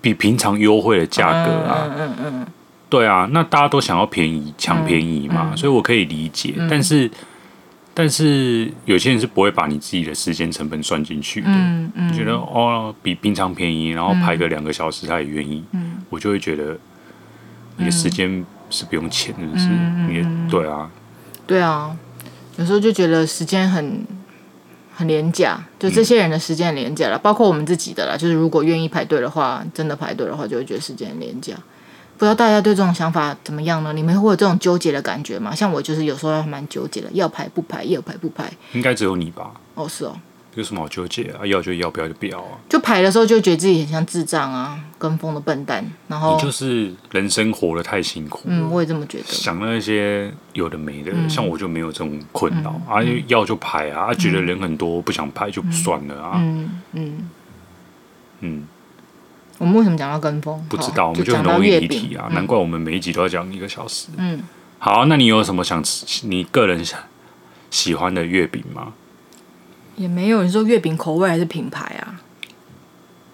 [0.00, 2.46] 比平常优惠的价格啊，嗯嗯嗯，
[2.88, 6.54] 对啊，那大家都想要便宜，抢便宜嘛、嗯嗯，所以我可以理解。
[6.56, 7.10] 嗯、但是，
[7.94, 16.76] 但是有些人是不会把你自己的时间成本算进去的，嗯嗯，觉得哦比平常便宜，然后排个两个小时他也愿意，嗯，我就会觉得
[17.76, 18.44] 你的时间。
[18.70, 20.90] 是不用钱的，是，嗯、你对啊，
[21.46, 21.96] 对啊，
[22.56, 24.04] 有时候就觉得时间很
[24.94, 28.16] 很廉价，就这些人的时间很廉价了，嗯、包括我们自己的啦。
[28.16, 31.54] 就是如果愿意排队的话，真的排队的话，就会觉得时间很廉价。
[32.16, 33.92] 不知道大家对这种想法怎么样呢？
[33.92, 35.54] 你们会有这种纠结的感觉吗？
[35.54, 38.50] 像我就是有时候还蛮纠结的，要排不排，要排不排。
[38.72, 39.52] 应该只有你吧？
[39.74, 40.16] 哦，是哦。
[40.58, 41.46] 有什么好纠结啊？
[41.46, 42.58] 要就要，不要就不要啊。
[42.68, 45.88] 就排的时候就觉得自己很像智障啊，跟风的笨蛋。
[46.08, 48.42] 然后你就是人生活得太辛苦。
[48.46, 49.24] 嗯，我也这么觉得。
[49.28, 56.32] 想那些有的没的，嗯、像我就没有这种困扰、嗯、啊，要就排啊，嗯、觉得人很多不想排就算了啊。
[56.42, 57.30] 嗯嗯
[58.40, 58.66] 嗯。
[59.58, 60.60] 我们为什么讲到跟风？
[60.68, 62.28] 不知道，我们就很容易离题啊。
[62.32, 64.08] 难怪我们每一集都要讲一个小时。
[64.16, 64.42] 嗯。
[64.80, 66.26] 好，那你有什么想吃？
[66.26, 66.98] 你个人想
[67.70, 68.92] 喜欢的月饼吗？
[69.98, 72.22] 也没有，你说月饼口味还是品牌啊？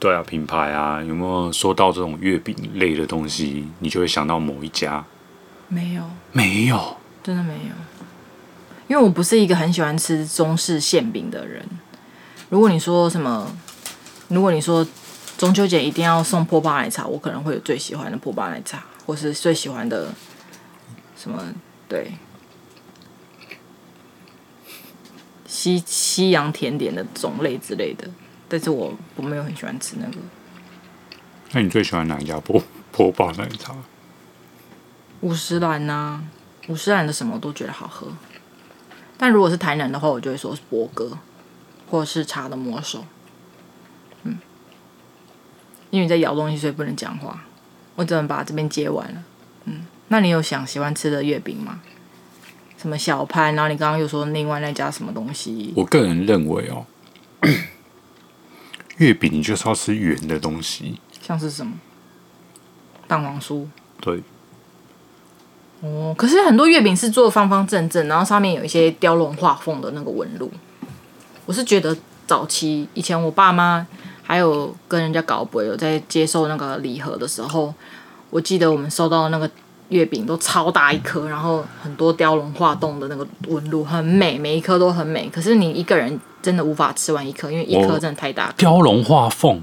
[0.00, 5.05] 对啊，品牌啊，有没有说到这种月饼类的东西，你就会想到某一家？
[5.68, 7.74] 没有，没有，真的没有。
[8.88, 11.62] 因为我不是一个很喜欢吃中式馅饼的人。
[12.48, 13.46] 如果你说什么，
[14.29, 14.87] 如果你说
[15.37, 20.09] 中秋节一定要送波霸奶茶，我可能会有最喜欢的波霸奶茶，或是最喜欢的
[21.16, 21.42] 什么，
[21.88, 22.12] 对。
[25.64, 28.07] 西西洋甜点的种类之类的，
[28.48, 30.16] 但是我我没有很喜欢吃那个。
[31.53, 33.74] 那你最喜欢哪一家波波霸奶茶？
[35.22, 36.22] 五十岚呐，
[36.68, 38.09] 五十岚的什么我都觉得好喝。
[39.16, 41.16] 但如果是台南的话，我就会说是波哥，
[41.90, 43.07] 或者是茶的魔手。
[44.24, 44.37] 嗯，
[45.88, 47.44] 因为你在咬东西，所以不能讲话。
[47.94, 49.24] 我只能把这边接完了。
[49.64, 51.81] 嗯，那你有想喜欢吃的月饼吗？
[52.85, 53.55] 什么小潘？
[53.55, 55.73] 然后你刚刚又说另外那家什么东西？
[55.75, 56.85] 我个人认为哦，
[58.99, 61.73] 月饼你就是要吃圆的东西，像是什么
[63.09, 63.66] 蛋黄酥？
[64.03, 64.23] 对。
[65.81, 70.53] 哦，可是很多月饼是做方方正正，然后上面有一些雕龙画凤的那个纹路。
[71.47, 73.87] 我是觉得早期以前我爸妈
[74.23, 77.73] 还有跟人家搞不有在接受那个礼盒的时候，
[78.29, 79.51] 我记得我们收到那个。
[79.88, 85.29] 月饼都超大一颗，然后很多雕龙画凤的那个纹路，很美，每一颗都很美。
[85.29, 88.53] 可是你一个人真的无法吃完一颗，因为一颗真的太大。
[88.57, 89.61] 雕龙画凤？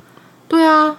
[0.47, 0.95] 对啊。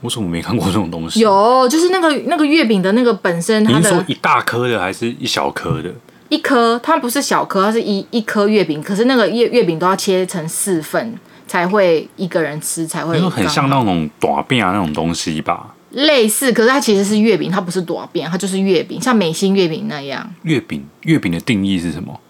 [0.00, 1.20] 我怎么没看过这种东西？
[1.20, 5.90] 有，就是那个那个月饼的那个本身，它说一大颗的还是一小颗的？
[6.28, 8.82] 一颗，它不是小颗，它是一一颗月饼。
[8.82, 13.18] 可是那个月月饼都要切成四份，才会一个人吃才会。
[13.30, 15.73] 很像那种短饼啊那种东西吧。
[15.94, 20.32] 类似，可是它其实是月饼，它不是多变，它就是月饼，像美心月饼那样。
[20.42, 22.20] 月饼，月饼的定义是什么？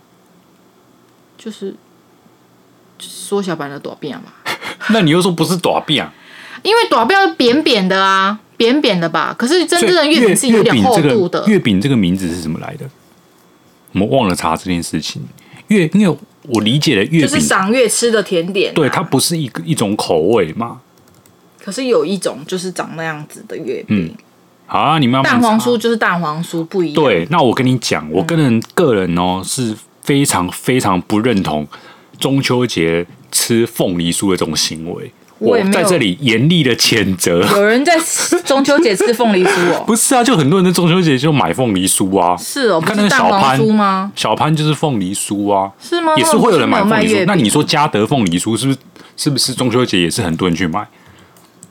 [1.36, 1.74] 就是
[2.98, 4.32] 缩小版的多变嘛。
[4.90, 6.08] 那你又说不是多变？
[6.62, 9.34] 因为多变是扁扁的啊，扁扁的吧？
[9.38, 11.44] 可是真正的月饼是有点厚度的。
[11.46, 12.88] 月饼这个名字是怎么来的？
[13.92, 15.22] 我们忘了查这件事情。
[15.68, 20.80] 月，因为我理解的月饼就是赏月吃的甜点啊，对，它不是一个一种口味嘛。
[21.64, 24.10] 可是有一种就是长那样子的月饼，嗯，
[24.66, 27.02] 好啊，你们要蛋黄酥就是蛋黄酥不一样。
[27.02, 31.66] 对，那我跟你讲，我个人个人哦是非常非常不认同
[32.18, 35.10] 中秋节吃凤梨酥的这种行为。
[35.38, 37.40] 我在这里严厉的谴责。
[37.56, 37.98] 有人在
[38.44, 39.82] 中秋节吃凤梨酥哦？
[39.88, 42.36] 不是啊，就很多人在中秋节就买凤梨酥啊。
[42.36, 44.12] 是哦，看那个小潘吗？
[44.14, 45.72] 小潘就是凤梨酥啊。
[45.80, 46.12] 是吗？
[46.18, 47.24] 也是会有人买凤梨酥。
[47.26, 48.78] 那你说嘉德凤梨酥是不是？
[49.16, 50.86] 是不是中秋节也是很多人去买？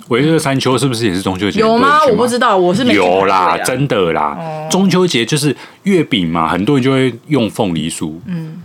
[0.09, 1.59] 微热山丘是不是也是中秋节？
[1.59, 1.99] 有吗？
[2.05, 4.37] 我不知道，我是没有啦，真的啦。
[4.37, 8.61] 哦、中秋节就是月饼嘛，很多人就会用凤梨酥，嗯，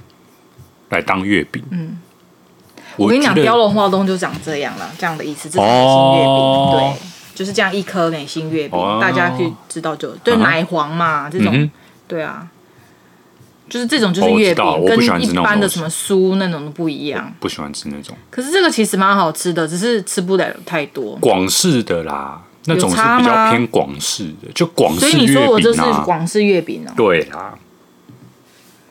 [0.88, 1.62] 来当月饼。
[1.70, 1.98] 嗯，
[2.96, 5.48] 我跟你讲，雕龙画栋就长这样了，这样的意思。
[5.48, 6.98] 这是美心月饼，对，
[7.34, 11.70] 就是这样一颗美心月饼，哦、大家可以知道就对奶黄嘛，这种，
[12.08, 12.48] 对啊。
[13.68, 17.32] 就是这种就是月饼，跟一般的什么酥那种都不一样。
[17.38, 18.16] 不喜欢吃那种。
[18.30, 21.16] 可是这个其实蛮好吃的，只是吃不了太多。
[21.16, 25.20] 广式的啦，那种是比较偏广式的，就广式月饼啊。
[25.20, 26.92] 所以你说我这是广式月饼哦？
[26.96, 27.54] 对啦。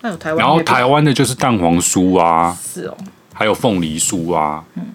[0.01, 0.37] 那有台湾。
[0.37, 2.97] 然后台湾的就是蛋黄酥啊，是哦，
[3.33, 4.85] 还有凤梨酥啊，嗯。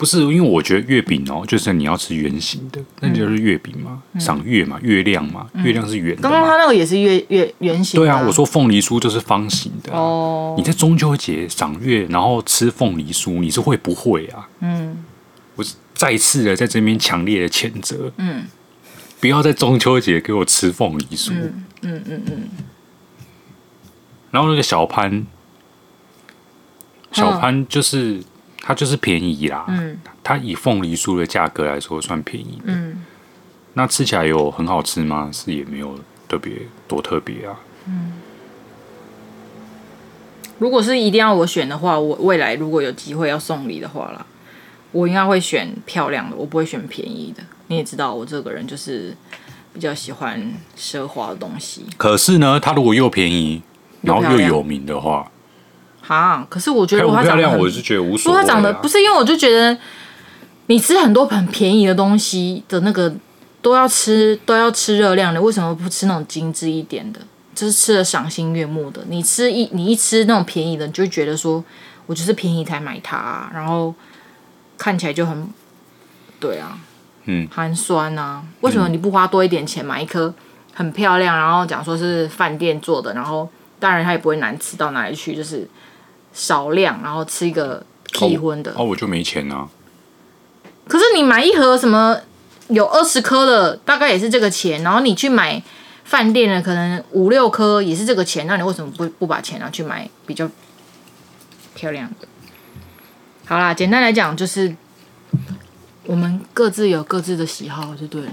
[0.00, 6.22] 不是，因为我觉得月饼哦，就是你要吃圆形的，那就是月饼嘛，赏月嘛，月亮嘛，月亮是圆的。
[6.22, 8.00] 刚刚他那个也是月月圆形。
[8.00, 9.92] 对啊，我说凤梨酥就是方形的。
[9.92, 10.54] 哦。
[10.56, 14.48] 你在中秋节赏月，然后吃凤梨酥，你是会不会啊？
[14.60, 15.04] 嗯。
[15.56, 18.10] 我再次的在这边强烈的谴责。
[18.16, 18.44] 嗯。
[19.20, 21.34] 不要在中秋节给我吃凤梨酥。
[21.82, 22.48] 嗯嗯嗯。
[24.30, 25.26] 然后那个小潘，
[27.12, 28.22] 小潘就是。
[28.60, 33.04] 它就是便宜啦，嗯，它以凤梨酥的价格来说算便宜，嗯，
[33.74, 35.30] 那吃起来有很好吃吗？
[35.32, 36.52] 是也没有特别
[36.86, 38.12] 多特别啊，嗯，
[40.58, 44.26] 如果是一定要我选的话，我未来如果有机会要送礼的话啦，
[44.92, 47.42] 我应该会选漂亮的，我不会选便宜的。
[47.68, 49.16] 你也知道，我这个人就是
[49.72, 51.86] 比较喜欢奢华的东西。
[51.96, 53.62] 可是呢，它如果又便宜，
[54.02, 55.30] 然后又有名的话，
[56.10, 58.38] 哈，可是我觉得如果它长得漂亮，我是觉得无所谓。
[58.38, 59.78] 它长得不是因为我就觉得，
[60.66, 63.14] 你吃很多很便宜的东西的那个
[63.62, 67.20] 都要吃都要吃热量的，为什么不吃那种精致一点的？
[67.54, 71.62] 就是吃的赏心悦目的，你吃一你一吃那种便宜的，你就觉得说，
[72.06, 73.94] 我就是便宜才买它，啊，然后
[74.76, 75.48] 看起来就很，
[76.40, 76.76] 对啊，
[77.26, 78.42] 嗯，寒酸啊。
[78.62, 80.34] 为什么你不花多一点钱买一颗
[80.74, 85.68] 很漂亮，然后讲说是饭店做的，然后当然它也不会难吃到哪里去，就是
[86.32, 88.70] 少量，然后吃一个替荤的。
[88.72, 89.68] 哦，哦，我就没钱啊。
[90.88, 92.18] 可是你买一盒什么
[92.68, 95.62] 有二十颗的，大概也是这个钱，然后你去买。
[96.02, 100.50] 饭店的可能五六颗也是这个钱，那你为什么不不把钱拿去买比较
[101.72, 102.26] 漂亮的？
[103.46, 104.74] 好啦，简单来讲就是
[106.06, 108.32] 我们各自有各自的喜好就对了。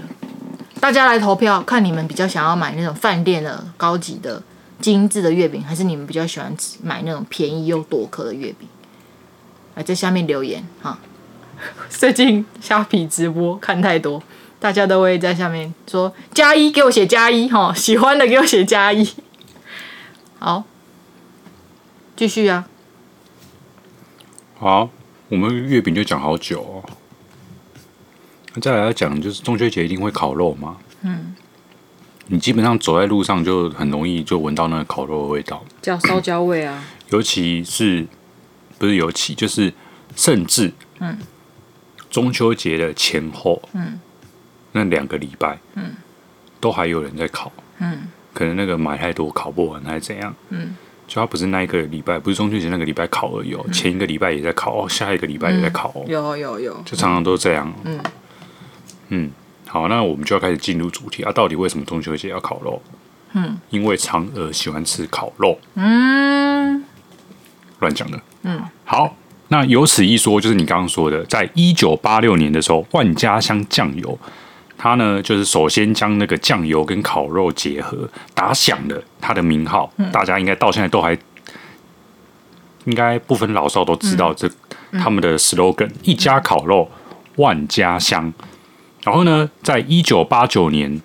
[0.80, 4.42] 大家来投票，看你们比较想要买那种饭店的高级的
[4.80, 8.68] 精致的月饼，还是你们比较喜欢买那种便宜又多颗的月饼？
[9.74, 10.98] 来在下面留言哈。
[11.90, 14.22] 最近虾皮直播看太多。
[14.60, 19.08] 大家都会在下面说加一，给我写加一哈，喜欢的给我写加一。
[20.40, 20.64] 好，
[22.16, 22.68] 继续啊。
[24.58, 24.90] 好，
[25.28, 26.82] 我们月饼就讲好久哦。
[28.54, 30.78] 那再来要讲，就是中秋节一定会烤肉嘛。
[31.02, 31.36] 嗯。
[32.28, 36.84] 你基本上走在路上就很容易就闻到那个烤肉的味道，叫烧焦味啊。
[37.10, 38.06] 尤其是
[38.78, 39.72] 不是尤其，就是
[40.14, 41.18] 甚至嗯，
[42.10, 43.98] 中秋节的前后嗯。
[44.72, 45.92] 那两个礼拜，嗯，
[46.60, 57.98] 都还有人在烤，嗯，可能那个买太多烤不完还是怎样，嗯，就他不是那一个礼拜，不是中秋节那个礼拜烤而已，嗯，前一个礼拜也在烤，哦，下一个礼拜也在烤，嗯，有有有，就常常都这样，嗯。
[59.08, 59.30] 嗯，
[59.68, 62.82] 好，那我们就要开始进入主题啊，到底为什么中秋节要烤肉？
[63.34, 66.82] 嗯，因为嫦娥喜欢吃烤肉，嗯，
[67.80, 69.14] 乱讲的，嗯，好，
[69.48, 74.18] 那有此一说，就是你刚刚说的，在一九八六年的时候，万家香酱油。
[74.78, 79.92] 它呢，就是首先将那个酱油跟烤肉结合，打响了它的名号。
[79.96, 81.18] 嗯、大家应该到现在都还，
[82.84, 84.48] 应该不分老少都知道这、
[84.92, 86.88] 嗯、他们的 slogan：、嗯、一家烤肉，
[87.36, 88.32] 万家香。
[89.08, 91.00] 然后呢，在一九八九年，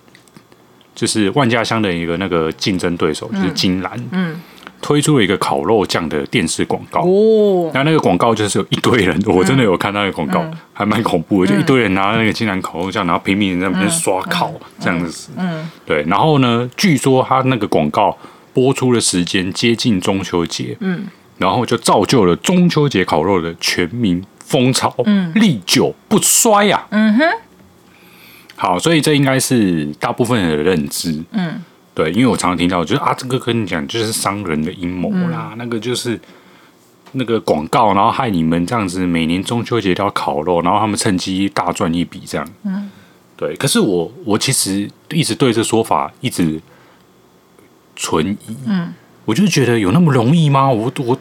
[0.94, 3.92] 就是万家香的一个那个竞争对手，就是金兰。
[4.12, 4.34] 嗯。
[4.34, 4.42] 嗯
[4.86, 7.00] 推出了一个烤肉酱的电视广告。
[7.04, 18.18] 哦，然后那个广告就是有一堆人，我真的有看到那个广告，还蛮恐怖的，就一堆人拿那个金兰烤肉酱，然后拼命在那边刷烤这样子，嗯，对，然后呢，据说他那个广告
[18.52, 21.06] 播出的时间接近中秋节，嗯，
[21.38, 27.24] 然后就造就了中秋节烤肉的全民风潮，嗯，历久不衰呀，嗯哼，
[28.64, 31.62] 好，所以这应该是大部分人的认知，嗯。
[31.94, 36.18] 对，因为我常常听到，就是啊，这个跟你讲，就是商人的阴谋啦，嗯、那个就是
[37.12, 42.48] 那个广告，然后害你们这样子，每年中秋节都要烤肉，然后他们趁机大赚一笔这样。
[42.64, 42.90] 嗯，
[43.36, 43.54] 对。
[43.58, 46.60] 可是我我其实一直对这说法一直
[47.98, 48.56] 存疑。
[48.66, 48.94] 嗯，
[49.26, 50.68] 我就觉得有那么容易吗？
[50.70, 51.20] 我我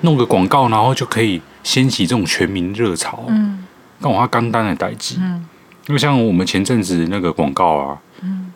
[0.00, 3.24] 弄个广告，然后就可以掀起这种全民热潮？
[3.28, 3.64] 嗯，
[4.02, 5.16] 跟我花刚单的代志。
[5.18, 5.46] 嗯，
[5.88, 8.00] 因为像我们前阵子那个广告啊。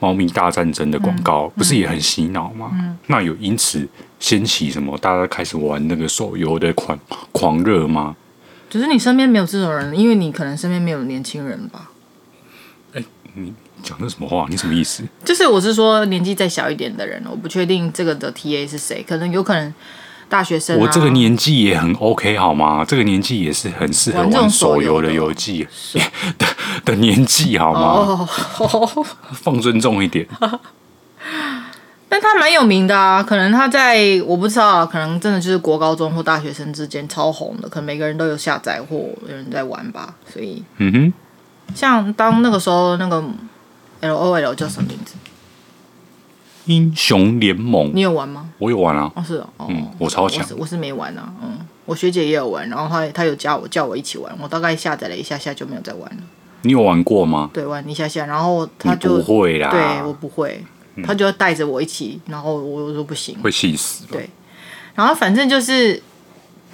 [0.00, 2.94] 猫咪大战争的广告不是也很洗脑吗？
[3.06, 3.88] 那有因此
[4.20, 4.98] 掀起什么？
[4.98, 6.98] 大家开始玩那个手游的狂
[7.32, 8.14] 狂热吗？
[8.68, 11.90] 只是你身边没有这种人，因为你可能身边没有年轻人吧？
[12.92, 14.46] 哎、欸，你讲的什么话？
[14.50, 15.02] 你什么意思？
[15.24, 19.72] 就是我是说年纪再小一点的人，我不确定这个的 TA 是谁，可能有可能。
[20.34, 22.84] 大学生、啊，我这个年纪也很 OK 好吗？
[22.84, 26.00] 这个年纪也是很适合玩手游的游戏的
[26.38, 26.46] 的，
[26.84, 28.26] 的年纪好吗？
[28.58, 30.26] 哦、 放尊重一点。
[32.08, 38.96] 但他蛮有名的啊，可能他在我不知道、啊，可能真的就是国高中或大学生之间超红的，可能每个人都有下载或
[39.28, 40.14] 有人在玩吧。
[40.32, 41.12] 所以，嗯哼，
[41.76, 43.22] 像当那个时候那个
[44.02, 45.14] LOL 叫什么名字？
[46.66, 48.48] 英雄联盟，你有玩吗？
[48.58, 49.10] 我有玩啊。
[49.14, 50.46] 哦，是哦，嗯，我超强。
[50.56, 56.22] 我是没玩啊，嗯，我学姐也有玩，然后她她有加我叫我一起玩，我大概下载了一下下就没有再玩了。
[56.62, 57.50] 你有玩过吗？
[57.52, 60.64] 对，玩一下下，然后他就不会啦，对我不会，
[61.04, 64.06] 他就要带着我一起，然后我说不行，会气死。
[64.06, 64.30] 对，
[64.94, 66.02] 然后反正就是，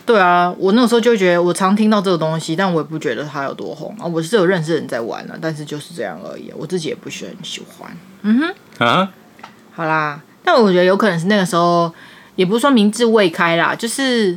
[0.06, 4.06] 对啊，我那个时候就觉得我常听到这个东西，但我也不觉得它有多红啊。
[4.06, 7.90] 我是有认识人在玩了，但是就是这样而已，我自己也不是很喜欢。
[8.22, 8.38] 嗯
[8.78, 9.12] 哼，啊，
[9.72, 10.20] 好啦。
[10.42, 11.92] 但我觉得有可能是那个时候
[12.34, 14.36] 也不是说民智未开啦，就是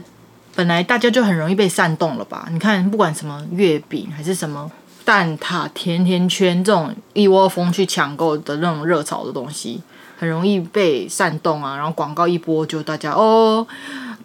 [0.55, 2.47] 本来大家就很容易被煽动了吧？
[2.51, 4.69] 你看，不管什么月饼还是什么
[5.05, 9.81] 蛋挞、甜甜圈这种一窝蜂去抢购的那种热潮的东西，
[10.17, 11.75] 很容易被煽动啊。
[11.77, 13.65] 然后广告一播，就大家哦，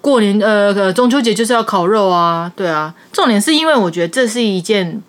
[0.00, 2.94] 过年呃，中秋节就是要烤肉啊，对啊。
[3.12, 5.00] 重点是因为我觉得这是一件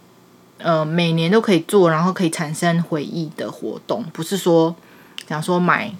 [0.60, 4.76] 呃每年都可以做，然后可以产生回忆的活动，不是说
[5.30, 5.94] 想说买。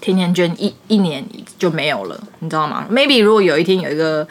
[0.00, 1.26] 甜甜圈一一年
[1.58, 4.26] 就没有了，你知道吗？Maybe 如果有一天有一个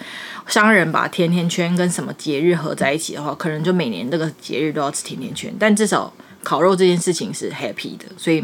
[0.47, 5.53] 商人把甜甜圈跟什么节日合在一起的话，可能就每年这个节日都要吃甜甜圈。
[5.59, 8.41] 但至少烤肉这件事情是 happy 的，所以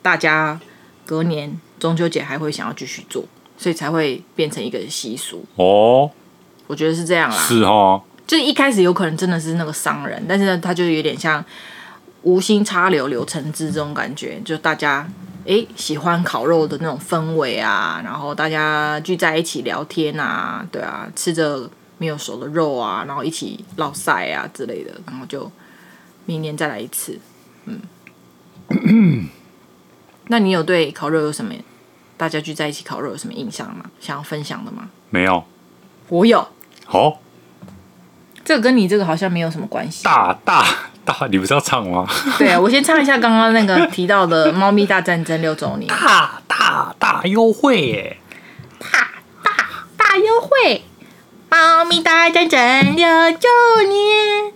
[0.00, 0.60] 大家
[1.04, 3.24] 隔年中秋节还会想要继续做，
[3.58, 6.08] 所以才会变成一个习俗哦。
[6.68, 8.00] 我觉得是这样啦，是哦。
[8.28, 11.44] 就一开始有可能真的是那个商人，但是呢，他就有点像
[12.22, 15.08] 无心插柳柳成枝这种感觉，就大家。
[15.46, 25.50] 诶，喜欢烤肉的那种氛围啊，然后大家聚在一起聊天啊，对啊，吃着没有熟的肉啊，然后一起烙赛啊之类的，然后就
[26.26, 27.18] 明年再来一次。
[27.64, 27.80] 嗯，
[30.28, 31.54] 那你有对烤肉有什么？
[32.18, 33.86] 大家聚在一起烤肉有什么印象吗？
[33.98, 34.90] 想要分享的吗？
[35.08, 35.42] 没有。
[36.10, 36.46] 我有。
[36.84, 37.16] 好、哦。
[38.44, 40.04] 这个跟你这个好像没有什么关系。
[40.04, 40.89] 大大。
[41.30, 42.06] 你不是要唱吗？
[42.38, 45.88] 对啊，我先唱一下刚刚那个 提到的《猫咪大战争》六周年。
[45.88, 48.16] 大大大优惠耶！
[48.80, 49.08] 大
[49.42, 49.52] 大
[49.96, 50.84] 大优惠！
[51.48, 53.48] 猫咪大战争六周
[53.88, 54.52] 年，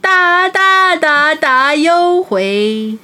[0.00, 2.98] 大大大大优惠，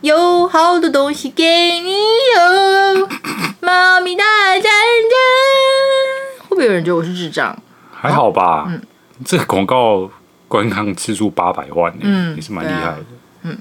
[0.00, 1.44] 有好多东西给
[1.80, 1.92] 你
[2.36, 3.08] 哟！
[3.60, 4.24] 猫咪大
[4.54, 7.54] 战争，会不会有人觉得我是智障？
[7.92, 8.80] 还好吧，嗯，
[9.24, 10.10] 这个广告。
[10.50, 13.04] 观看次数八百万，嗯，也是蛮厉害的。
[13.42, 13.56] 嗯，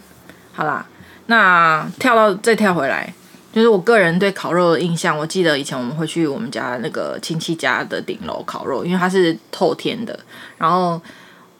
[0.51, 0.83] 好啦，
[1.27, 3.13] 那跳到再跳回来，
[3.53, 5.15] 就是我个人对烤肉的印象。
[5.15, 10.19] 我记得以前我们会去我们家那个亲戚家的顶楼烤肉，因为它是透天的。
[10.57, 10.99] 然后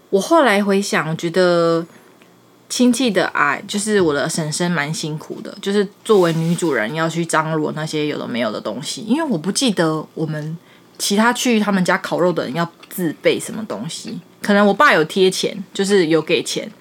[0.09, 1.85] 我后来回想，我觉得
[2.67, 9.01] 亲戚的爱，就是我的婶婶蛮辛苦的，就是作为女主人要去张罗那些有的没有的东西。
[9.01, 10.57] 因为我不记得我们
[10.99, 14.19] 其他去他们家烤肉的人要自备什么东西。
[14.41, 16.71] 可能我爸有贴钱，就是有给钱，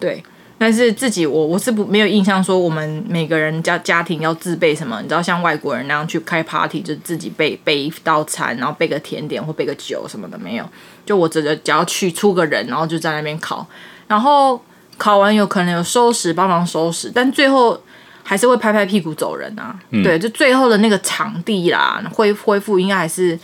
[0.00, 0.20] 对。
[0.58, 10.66] 但是自己我我是不没有印象说我们每个人家家庭要自备什么，你知道像外国人那样去开 party 就自己备备一道餐，然后备个甜点或备个酒什么的没有。
[11.04, 13.66] 就我只只要去出个人，然后就在那边烤，
[14.08, 14.58] 然后
[14.96, 17.78] 烤完有可能有收拾帮忙收拾，但最后
[18.26, 19.78] 还是会拍拍屁股走人啊。
[19.90, 23.38] 嗯、对，就最后的那个场地啦，恢恢复应该还是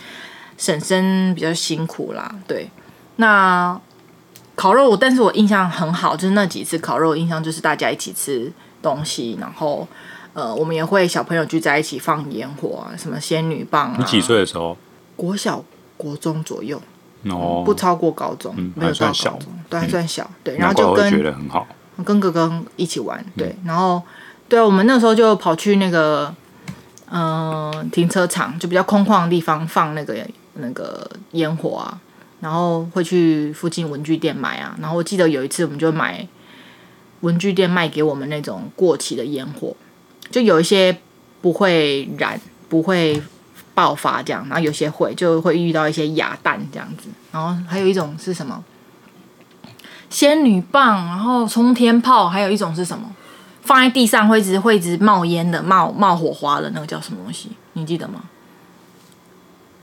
[0.57, 2.69] 婶婶比较辛苦啦，对。
[3.15, 3.79] 那
[4.55, 9.87] 烤肉，但是我印象很好，就是那几次烤肉印象就是大家一起吃东西，然后
[10.33, 13.95] 呃，我们也会小朋友聚在一起放烟火啊，什么仙女棒啊。
[13.97, 14.75] 你几岁的时候？
[15.15, 15.63] 国小、
[15.95, 16.81] 国中左右，
[17.25, 20.57] 哦，不超过高中，嗯、没有到高中，还算小，对，还算小，对。
[20.57, 21.67] 然后就跟觉得很好，
[22.03, 23.55] 跟哥哥一起玩，对。
[23.63, 24.01] 然后，
[24.53, 26.31] 对，我们那时候就跑去那个
[27.09, 30.15] 嗯、停车场，就比较空旷的地方放那个
[30.53, 31.99] 那个烟火啊。
[32.39, 36.27] 然后会去附近文具店买啊，然后我记得有一次我们就买
[37.21, 39.75] 文具店卖给我们那种过期的烟火，
[40.29, 40.95] 就有一些
[41.41, 42.39] 不会燃、
[42.69, 43.19] 不会
[43.73, 48.63] 爆发这样，然后有些会就会遇到一些哑弹这样子，然后还有一种是什么？
[50.11, 53.09] 仙女棒，然后冲天炮，还有一种是什么？
[53.63, 57.49] 放在地上会一直会一直冒烟的、冒冒火花的那个叫什么东西？
[57.73, 58.21] 你记得吗？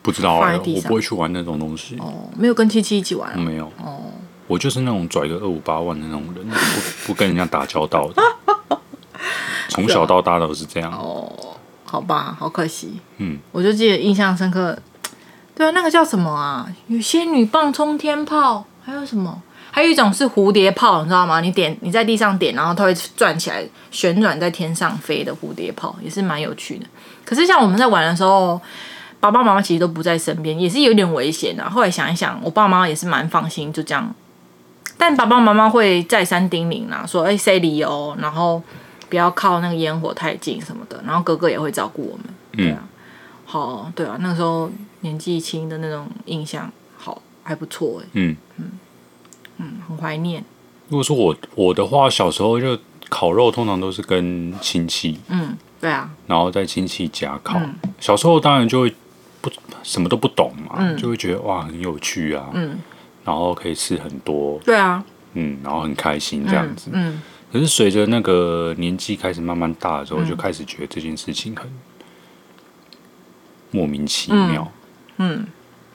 [0.02, 1.96] 不知道啊、欸，我不会去玩那种东西。
[1.98, 3.36] 哦，没有跟七七一起玩、啊。
[3.36, 3.66] 没有。
[3.82, 4.00] 哦，
[4.46, 8.22] 我就是那种拽个二五八万的那种人，不不跟人家打交道的。
[9.68, 10.90] 从小到大都是这样。
[10.92, 11.30] 哦，
[11.84, 12.98] 好吧，好可惜。
[13.18, 14.78] 嗯，我就记得印象深刻。
[15.54, 16.66] 对啊，那个叫什么啊？
[16.86, 19.42] 有仙女棒、冲天炮，还有什么？
[19.70, 21.40] 还有一种是蝴蝶炮，你知道吗？
[21.40, 26.86] 你点你在地上点，然后它会转起来，旋转在天上飞的蝴蝶炮，也是蛮有趣的。
[27.24, 28.60] 可是像我们在玩的时候。
[29.20, 31.68] 爸爸妈妈其实都不在身边，也是有点危险啊。
[31.68, 34.14] 后来想一想，我爸妈也是蛮放心，就这样。
[34.96, 38.62] 但爸爸妈妈会再三叮咛啦，说：“哎由，然后
[39.10, 42.24] 不要靠那个烟火太近什么的。”然后哥哥也会照顾我们。
[42.52, 42.82] 对啊，
[43.44, 48.06] 好，对啊，那个时候年纪轻的那种印象，好还不错哎。
[48.14, 48.70] 嗯嗯
[49.60, 50.44] 嗯，很怀念。
[50.88, 55.18] 如果说我我的话，小时候就烤肉，通常都是跟亲戚。
[55.28, 56.10] 嗯，对啊。
[56.26, 57.58] 然后在亲戚家烤。
[57.58, 58.94] 嗯，小时候当然就会。
[59.42, 59.50] 不
[59.82, 62.78] 什么都不懂嘛，嗯、就会觉得哇很有趣啊，嗯、
[63.24, 65.02] 然后可以吃很多，对啊，
[65.32, 71.72] 嗯，然后很开心这样子，嗯，嗯，可是随着那个年纪开始慢慢大的时候，嗯、就开始觉得这件事情很
[73.70, 74.70] 莫名其妙。
[75.16, 75.46] 嗯，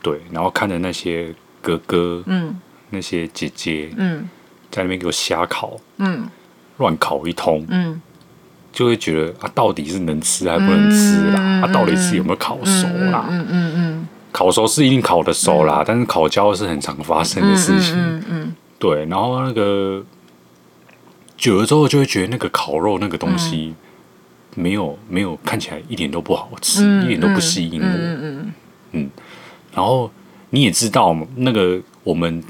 [0.01, 2.59] 对，然后看着那些哥哥，嗯，
[2.89, 4.27] 那些姐姐，嗯，
[4.71, 6.27] 在那边给我瞎烤，嗯，
[6.77, 8.01] 乱烤一通，嗯，
[8.71, 11.41] 就会觉得啊，到底是能吃还不能吃啦？
[11.63, 13.27] 啊，到底是有没有烤熟啦？
[13.29, 17.95] 嗯嗯嗯，烤熟是一定烤的熟啦，但是烤焦是很常发生的事情。
[17.97, 20.03] 嗯嗯，对，然后那个
[21.37, 23.73] 久了之后，就会觉得那个烤肉那个东西
[24.55, 27.87] 没有没有看起来一点都不好吃，一点都不吸引我。
[27.87, 28.53] 嗯嗯
[28.91, 29.09] 嗯，
[29.73, 30.09] 然后
[30.51, 32.41] 你也知道，那个我们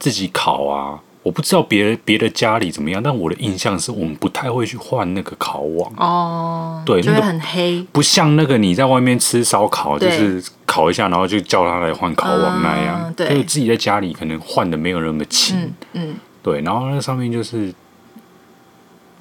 [0.00, 5.92] 自己烤啊，我不知道别别的家里怎么样，但我的印象是我们不太会去换那个烤网。
[5.96, 13.14] 哦，对，就会很黑，不像那个你在外面吃烧烤，就是烤一下，然后就叫他来换烤网那样。
[13.14, 15.72] 对，就是自己在家里可能换的没有那么勤。
[15.92, 17.72] 嗯，对，然后那上面就是，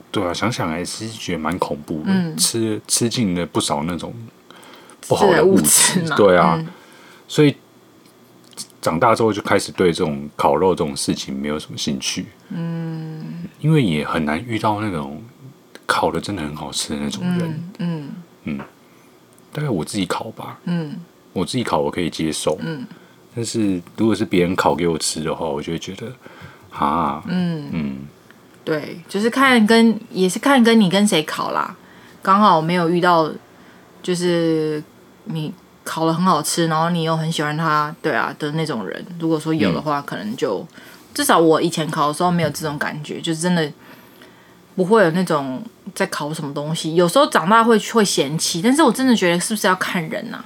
[0.09, 4.13] 对啊，想想还是觉得蛮恐怖的，吃吃进了不少那种。
[5.07, 6.67] 不好的物质嘛，对啊，嗯、
[7.27, 7.55] 所以
[8.81, 12.25] 长大之后就开始对这种烤肉这种事情没有什么兴趣。
[12.49, 15.21] 嗯，因为也很难遇到那种
[15.85, 17.63] 烤的真的很好吃的那种人。
[17.79, 18.09] 嗯
[18.45, 18.59] 嗯，嗯，
[19.51, 20.59] 大概我自己烤吧。
[20.65, 20.95] 嗯，
[21.33, 22.57] 我自己烤我可以接受。
[22.61, 22.85] 嗯，
[23.35, 26.13] 但是如果是别人烤给我吃的话，我就会觉得
[26.71, 27.97] 啊，嗯嗯，
[28.63, 31.75] 对，就是看跟也是看跟你跟谁烤啦，
[32.21, 33.31] 刚好没有遇到，
[34.01, 34.83] 就是。
[35.31, 35.53] 你
[35.83, 40.65] 烤的很好吃，然后你又很喜欢它，对啊的那种人，如果说有的话，嗯、可能就
[41.13, 43.71] 至少我以前烤的时候没有这种感觉，就是真的
[44.75, 45.63] 不会有那种
[45.95, 46.93] 在烤什么东西。
[46.95, 50.45] 有时候长大会会嫌弃，但是我真的觉得是不是要看人啊？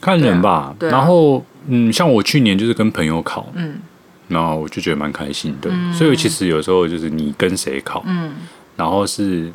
[0.00, 0.74] 看人吧。
[0.78, 3.80] 对啊、然后嗯，像我去年就是跟朋友烤，嗯，
[4.28, 5.68] 然后我就觉得蛮开心的。
[5.72, 8.34] 嗯、所以其实有时候就是你跟谁烤，嗯，
[8.76, 9.50] 然后是。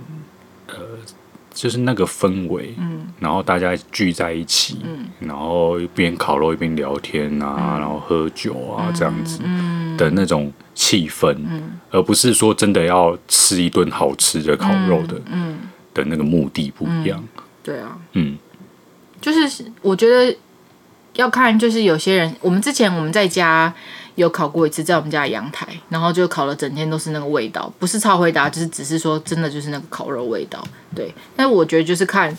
[1.53, 9.39] 就是那个氛围，嗯，然后大家聚在一起，嗯，然后一边烤肉一边聊天啊，然后喝酒啊，这样子
[9.97, 15.59] 的那种气氛，嗯，而不是说真的要吃一顿好吃的烤肉的，嗯，
[15.93, 17.23] 的那个目的不一样，
[17.63, 18.37] 对啊，嗯，
[19.21, 20.35] 就是我觉得
[21.15, 23.73] 要看，就是有些人，我们之前我们在家。
[24.15, 30.63] 有烤过一次，在我们家阳台，然后就烤了整天都是那个味道，不是超回答，就是只是说真的就是那个烤肉味道，
[30.95, 31.13] 对。
[31.35, 32.35] 但我觉得就是看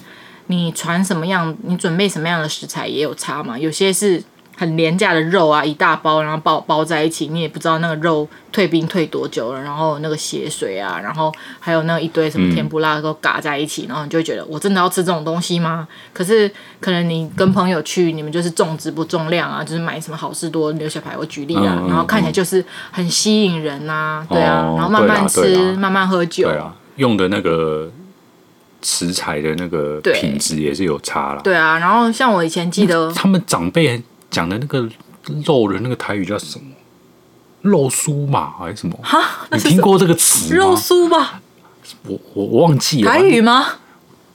[0.46, 4.22] 你传什么样，你准备什么样的食材也有差嘛，有些是。
[4.56, 15.88] 很廉价的肉啊，一大包，然后包包在一起，你也不知道那个肉退冰退多久了，然后那个血水啊，然后还有那一堆什么甜不辣都嘎在一起，嗯、然后你就会觉得我真的要吃这种东西吗？
[16.12, 16.50] 可是
[16.80, 27.90] 可能你跟朋友去，你们就是重质不重量啊，就是买什么好事多牛小排，我举例啊，嗯、然后看起来就是很吸引人啊，嗯、对啊，然后慢慢吃，慢慢喝酒，对啊，用的那个
[28.82, 34.02] 食材的那个品质也是有差了，对啊，然后像我以前记得他们长辈。
[34.34, 34.80] 讲的那个
[35.46, 36.64] 肉的那个台语叫什么？
[37.62, 38.98] 肉酥嘛，还是什么？
[39.02, 40.56] 哈，你听过这个词吗？
[40.56, 41.40] 肉酥吧？
[42.06, 43.10] 我我我忘记了。
[43.10, 43.66] 台语吗？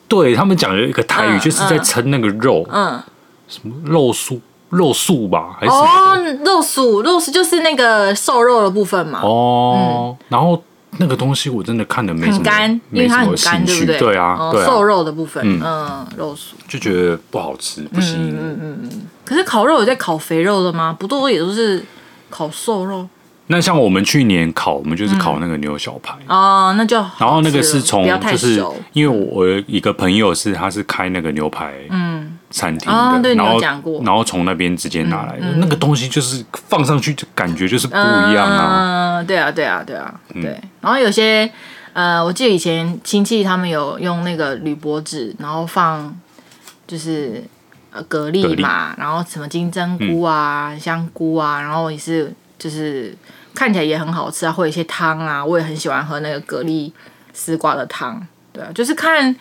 [0.08, 3.04] 对他们讲的一个台语，就是在称那个肉，嗯，
[3.48, 4.40] 什么肉酥、
[4.70, 5.58] 肉素吧？
[5.60, 9.20] 还是哦，肉酥、肉酥就是那个瘦肉的部分嘛。
[9.22, 10.64] 哦，然后。
[10.98, 14.00] 那个东西我真的看的没什么，很干，因为它很干，对不对？
[14.00, 18.30] 对啊，对瘦肉的部分，嗯，肉酥就觉得不好吃，不行。
[18.32, 18.90] 嗯嗯嗯。
[19.24, 20.96] 可是烤肉有在烤肥肉的吗？
[20.98, 21.86] 不多，也都是
[22.30, 23.08] 烤瘦肉。
[23.52, 28.64] 那像我们去年烤，我们就是烤那个牛小排哦，那就然后那个是从就是
[28.94, 32.92] 因为我一个朋友是他是开那个牛排嗯餐厅
[33.22, 33.60] 的，然后
[34.04, 35.46] 然后从那边直接拿来的。
[35.58, 41.50] 那个东西就是放上去就感觉就是不一样啊，嗯，对啊对啊对啊对，然后有些
[41.94, 46.16] 呃我记得以前亲戚他们有用那个铝箔纸，然后放
[46.88, 47.44] 就是
[47.92, 53.16] 呃蛤蜊嘛，然后什么金针菇啊香菇啊，然后也是就是。
[53.56, 56.90] 看起来也很好吃啊，会有一些汤啊，我也很喜欢喝那个蛤蜊
[57.34, 58.26] 丝瓜的汤。
[58.60, 59.34] 对啊，就是看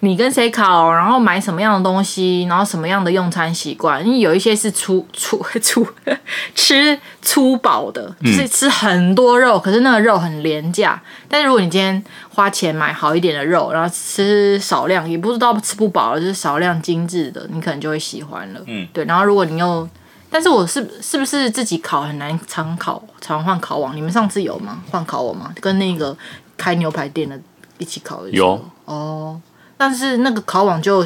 [0.00, 4.04] 你跟谁烤，然后买什么样的东西，然后什么样的用餐习惯。
[4.04, 5.86] 因为有一些是粗粗粗
[6.56, 11.00] 吃粗饱的，就是吃很多肉，可是那个肉很廉价。
[11.28, 18.60] 但是如果你今天花钱买好一点的肉，然后吃少量，也不知道吃不饱了，就是少量精致的，你可能就会喜欢了。
[18.66, 19.04] 嗯，对。
[19.04, 19.88] 然后如果你又
[20.30, 23.94] 但是我是是不是自己烤很难常烤常换烤网？
[23.94, 24.82] 你们上次有吗？
[24.90, 25.52] 换烤网吗？
[25.60, 26.16] 跟那个
[26.56, 27.38] 开牛排店的
[27.78, 29.40] 一起烤的有哦。
[29.76, 31.04] 但是那个烤网就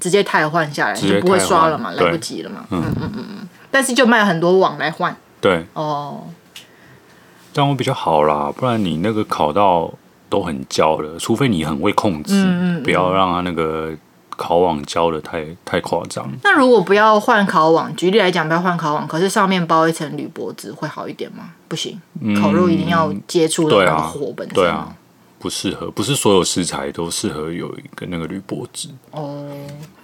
[0.00, 2.64] 直接汰换下来，就不会刷了嘛，来不及了嘛。
[2.70, 3.48] 嗯嗯嗯嗯。
[3.70, 5.14] 但是就卖很多网来换。
[5.40, 6.24] 对哦，
[7.52, 9.92] 这样会比较好啦，不然你那个烤到
[10.30, 13.92] 都很焦了，除非你很会控制，不要让它那个
[14.30, 16.26] 烤网焦的太太夸张。
[16.42, 21.50] 那如果不要换烤网，举例来讲，不要换烤网，可是上面包一层铝箔纸会好一点吗？
[21.68, 24.54] 不行，嗯、烤肉一定要接触到那个火本身。
[24.54, 24.96] 对啊，
[25.44, 28.88] 不适合，不是所有食材都适合有一个那个铝箔纸。
[29.10, 29.46] 哦，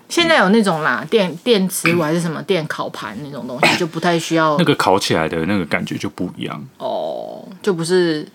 [0.07, 4.59] 现在有那种啦，电电磁炉还是什么电烤盘那种东西， 就不太需要。
[4.59, 6.63] 那个烤起来的那个感觉就不一样。
[6.77, 8.29] 哦，就不是。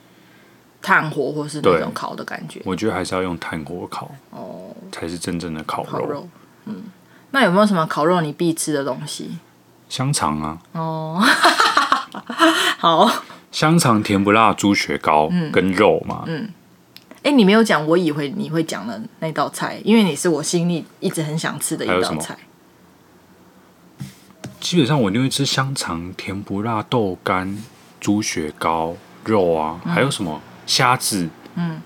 [0.81, 5.89] 炭火或是那种烤的感觉，我觉得还是要用炭火烤哦，才是真正的烤肉。
[5.89, 6.29] 烤肉。
[6.65, 6.83] 嗯，
[7.31, 9.35] 那有没有什么烤肉你必吃的东西？
[9.89, 10.59] 香肠啊。
[10.73, 11.19] 哦，
[12.77, 13.11] 好。
[13.51, 16.23] 香肠、甜不辣猪血糕跟肉嘛。
[16.27, 16.49] 嗯。
[17.25, 22.37] 哎、欸，你没有讲，我以为你会讲的那道菜，因为你是我心里一直很想吃的一道菜。
[24.59, 27.57] 基本上我一定会吃香肠、甜不辣豆干、
[27.99, 30.39] 猪血糕、肉啊，还有什么？
[30.67, 31.81] 虾子，嗯，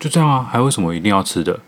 [0.00, 1.60] 就这样啊，还有什么一定要吃的？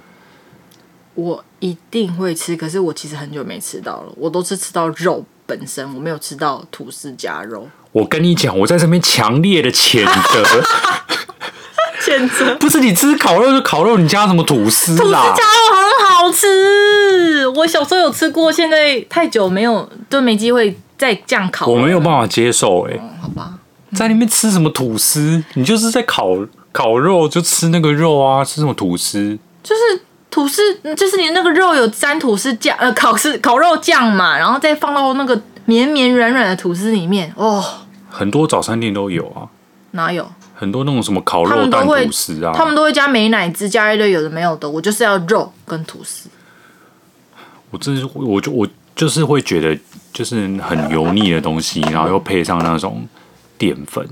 [1.15, 7.69] 我一定会吃，可是我其实很久没吃到了，我都是吃到肉本身，我没有吃到吐司加肉。
[7.93, 10.65] 我跟你讲，我在这边强烈的谴责，
[12.05, 14.96] 谴责 不是你吃烤肉就烤肉，你加什么吐司？
[14.96, 21.66] 吐司加肉很好吃，我小时候有吃过，现在太久没有，都没机会再这样烤。
[21.66, 23.55] 我没有办法接受、欸，哎、嗯，好吧。
[23.94, 25.42] 在那边吃什么吐司？
[25.55, 26.36] 你就是在烤
[26.72, 28.44] 烤肉，就吃那个肉啊！
[28.44, 29.38] 吃什么吐司？
[29.62, 30.61] 就是吐司，
[30.96, 37.32] 就是你那个肉有沾吐司酱，呃，烤司烤肉酱嘛，然后再放到那个绵绵软软的吐司里面。
[37.36, 37.64] 哦，
[38.11, 39.46] 很多早餐店都有啊。
[39.92, 40.28] 哪有？
[40.55, 44.68] 很多那种什么烤肉蛋吐司啊，他们都会加美乃滋，加一堆有的没有的。
[44.70, 46.28] 我就是要肉跟吐司。
[47.70, 49.78] 我真是，我就我就是会觉得，
[50.12, 53.07] 就是很油腻的东西，然后又配上那种。
[53.57, 54.05] 淀粉，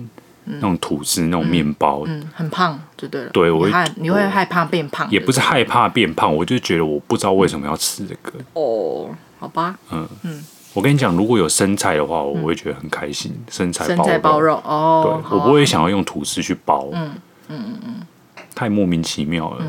[0.44, 3.30] 嗯、那种吐司，那种面包，嗯，很胖就对了。
[3.30, 5.10] 对，我会，你会害怕变胖？
[5.10, 8.32] 也不是害怕变胖，我就觉得我不知道为什么要吃这个。
[8.52, 9.76] 哦，好吧。
[9.90, 10.44] 嗯嗯，
[10.74, 13.34] 我跟你讲，如果有生菜的话，我会觉得很开心。
[13.50, 16.88] 生菜生菜包肉哦，对，我不会想要用吐司去包。
[16.92, 17.12] 嗯
[17.48, 17.94] 嗯嗯嗯，
[18.54, 19.64] 太莫名其妙了，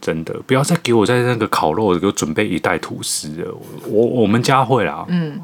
[0.00, 0.34] 真的。
[0.46, 3.54] 不要再给我在那个烤肉给我准备一袋吐司了。
[3.86, 5.04] 我我们家会啦。
[5.08, 5.40] 嗯。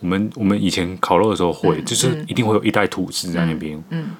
[0.00, 3.76] 我们我们以前烤肉的时候会，嗯、就是一定会有一袋吐司在那边。
[3.90, 4.10] 嗯，嗯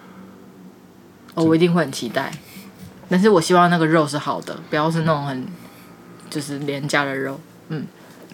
[1.34, 2.30] 哦，我一定会很期待，
[3.08, 5.44] 但是我希望那个肉是好的，不要是那种很
[6.30, 7.40] 就是廉价的肉。
[7.70, 7.84] 嗯，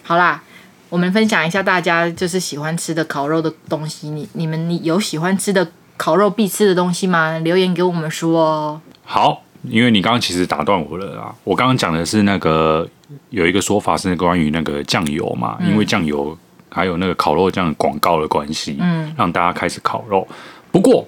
[0.03, 0.43] 好啦，
[0.89, 4.09] 我们分享一下大家就是喜欢吃的烤肉的东西。
[4.09, 5.67] 你你们你有喜欢吃的
[5.97, 7.37] 烤肉必吃的东西吗？
[7.39, 8.81] 留言给我们说哦。
[9.03, 12.87] 好，因为你刚刚其实打断我了啊，我刚刚讲的是那个
[13.29, 16.37] 有一个说法是关于那个酱油嘛，嗯、因为酱油。
[16.71, 20.27] 还有那个烤肉酱广告的关系，嗯，让大家开始烤肉。
[20.71, 21.03] 不过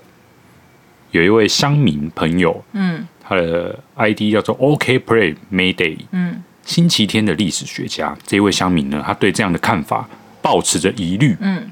[1.11, 8.15] 有一位乡民朋友，嗯，他的 ID 叫做 OK Play Mayday，嗯，星期天的历史学家。
[8.25, 10.07] 这位乡民呢，他对这样的看法
[10.41, 11.69] 抱持着疑虑，嗯，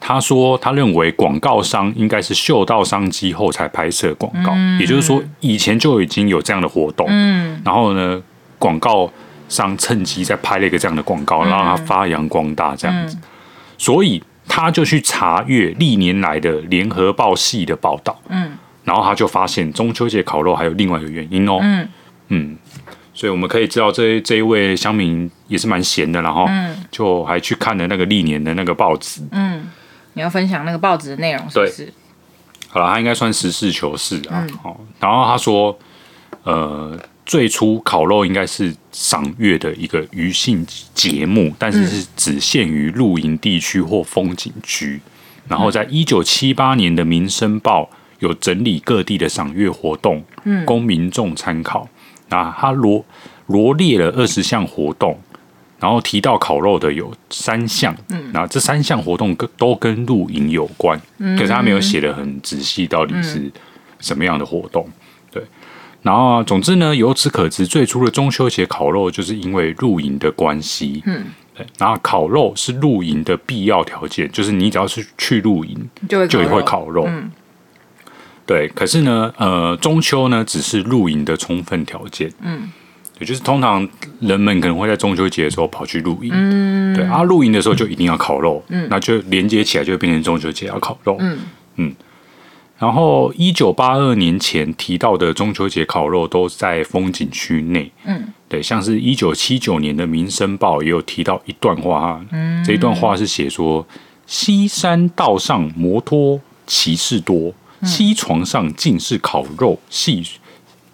[0.00, 8.22] 他说他认为广告商应该是嗅到商机后才拍摄广告，嗯，也就是说以前就已经有这样的活动，嗯，然后呢，
[8.58, 9.10] 广告。
[9.48, 13.22] 商趁机再拍了一个这样的广告，让它发扬光大，这样子，嗯、
[13.76, 21.86] 所以他就去查阅历年来的联合报系的报道，嗯，然后他就发现中秋节烤肉还有另外一个原因哦，嗯。
[22.28, 22.56] 嗯，
[23.22, 26.44] 所以我们可以知道这这一位乡民也是蛮闲的，然后
[26.90, 29.70] 就还去看了那个历年的那个报纸，嗯，
[30.14, 31.92] 你要分享那个报纸的内容是不是？
[32.68, 35.78] 好了，他应该算实事求是啊，好、嗯，然后他说，
[36.42, 36.98] 呃。
[37.24, 45.00] 最初烤肉应该是赏月的一个余兴节目，但是是只限于露营地区或风景区。
[45.46, 47.84] 然后在一九七八年的《民生报》
[48.18, 51.88] 有整理各地的赏月活动，嗯供民众参考。
[52.32, 53.04] 那他罗
[53.46, 55.16] 罗列了二十项活动，
[55.78, 57.94] 然后提到烤肉的有三项。
[58.08, 60.98] 嗯那这三项活动跟都跟露营有关，
[61.36, 63.52] 可是他没有写的很仔细，到底是
[64.00, 64.88] 什么样的活动。
[65.30, 65.42] 对
[66.02, 71.00] 然后，总之呢，由此可知，最初的中秋节烤肉就是因为露营的关系。
[71.06, 71.64] 嗯，对。
[71.78, 75.78] 然后烤肉是露营的必要条件，就是你只要是去露营，
[76.08, 77.04] 就会就会烤肉。
[77.06, 77.30] 嗯，
[78.46, 78.68] 对。
[78.68, 82.32] 可是呢，呃，中秋呢只是露营的充分条件。
[82.40, 82.70] 嗯，
[83.18, 83.88] 也就是通常
[84.20, 86.30] 人们可能会在中秋节的时候跑去露营。
[86.32, 87.04] 嗯，对。
[87.06, 88.62] 啊，露营的时候就一定要烤肉。
[88.68, 91.16] 嗯，那就连接起来就会变成中秋节要烤肉。
[91.20, 91.38] 嗯
[91.76, 91.94] 嗯。
[92.78, 97.88] 然后，一九八二年前提到的中秋节烤肉都在风景区内。
[98.04, 102.20] 嗯，对，像是一九七九年的《民生报》也有提到一段话。
[102.32, 103.86] 嗯，这一段话是写说：
[104.26, 107.54] 西山道上摩托骑士多，
[107.84, 110.24] 西床上尽是烤肉，戏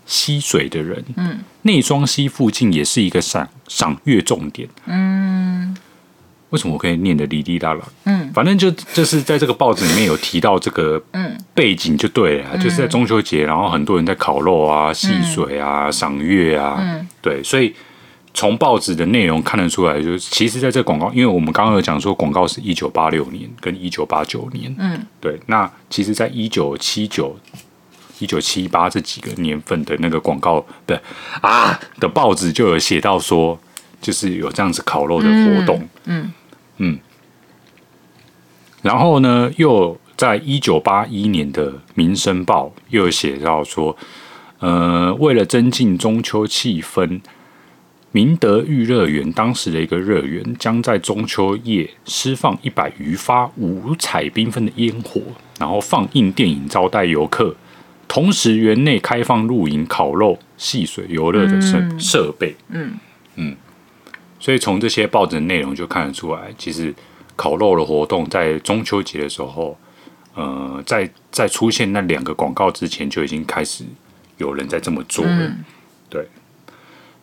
[0.06, 5.76] 溪水的人，嗯，内双溪附近也是一个赏赏月重点，嗯。
[6.50, 7.80] 为什么我可以念的哩哩啦啦？
[8.04, 10.98] 嗯，反正就就是在这个报纸里面有提到这个
[11.52, 17.74] 背景就对了，嗯、就是在中秋节，然后很多人在烤肉啊、戏水啊、赏、嗯、月啊，嗯、对，所以
[18.38, 27.36] 从报纸的内容看得出来，就是其实在这个广告，因为我们刚刚有讲说广告是一九八六年跟一九八九年，嗯，对，那其实在一九七九、
[28.20, 31.02] 一九七八这几个年份的那个广告的
[31.40, 33.58] 啊的报纸就有写到说，
[34.00, 36.22] 就是有这样子烤肉的活动，嗯。
[36.22, 36.32] 嗯。
[36.76, 36.98] 嗯，
[38.82, 43.96] 然后呢，又在一九八一年的《民生报》又写到说，
[44.60, 47.20] 呃，为了增进中秋气氛，
[48.12, 55.20] 明德御乐园当时的一个乐园将在中秋夜施放一百余发五彩缤纷的烟火，
[55.58, 57.54] 然后放映电影招待游客，
[58.06, 62.56] 同时园内开放露营、烤肉、戏水、游乐的设设备。
[62.70, 62.92] 嗯
[63.34, 63.50] 嗯。
[63.50, 63.56] 嗯
[64.40, 66.94] 所以从这些报纸的内容就看得出来，其实
[67.34, 69.76] 烤肉的活动在中秋节的时候，
[70.34, 73.84] 呃，在在出现那两个广告之前就已经开始
[74.36, 75.30] 有人在这么做了。
[75.30, 75.64] 嗯、
[76.08, 76.26] 对。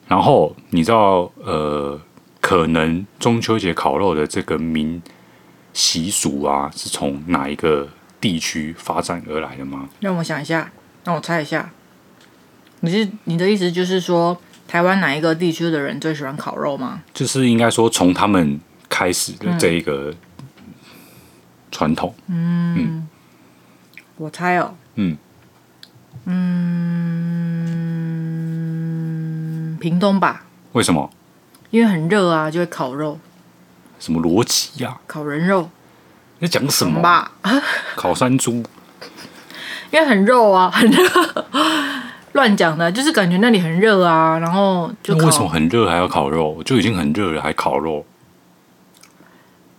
[0.07, 1.99] 然后你知道，呃，
[2.41, 5.01] 可能中秋节烤肉的这个民
[5.73, 7.89] 习俗啊，是从哪一个
[8.21, 9.89] 地区发展而来的吗？
[9.99, 10.71] 让我想一下，
[11.03, 11.71] 让我猜一下。
[12.81, 14.37] 你是你的意思就是说？
[14.67, 17.03] 台湾哪一个地区的人最喜欢烤肉吗？
[17.13, 20.11] 就是应该说从他们开始的这一个
[21.71, 22.15] 传统。
[22.25, 23.07] 嗯，嗯
[24.17, 24.73] 我猜哦。
[24.95, 25.15] 嗯
[26.25, 26.33] 嗯，
[29.85, 30.41] 屏东吧？
[30.71, 31.11] 为什么？
[31.69, 33.19] 因为很热啊，就会烤肉。
[33.99, 34.97] 什么逻辑呀？
[35.05, 35.69] 烤人肉？
[36.39, 37.33] 你讲什么吧？
[37.95, 38.63] 烤山猪？
[39.91, 41.45] 因为很肉啊，很热。
[42.33, 46.63] 乱讲的，就是感觉那里很热啊，然后就为什么很热还要烤肉？
[46.63, 48.03] 就已经很热了，还烤肉？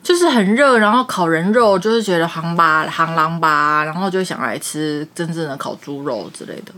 [0.05, 6.73] 就是很热，然后烤人肉，就是觉得行吧、行狼吧，然后就想来吃真正的烤猪肉之类的。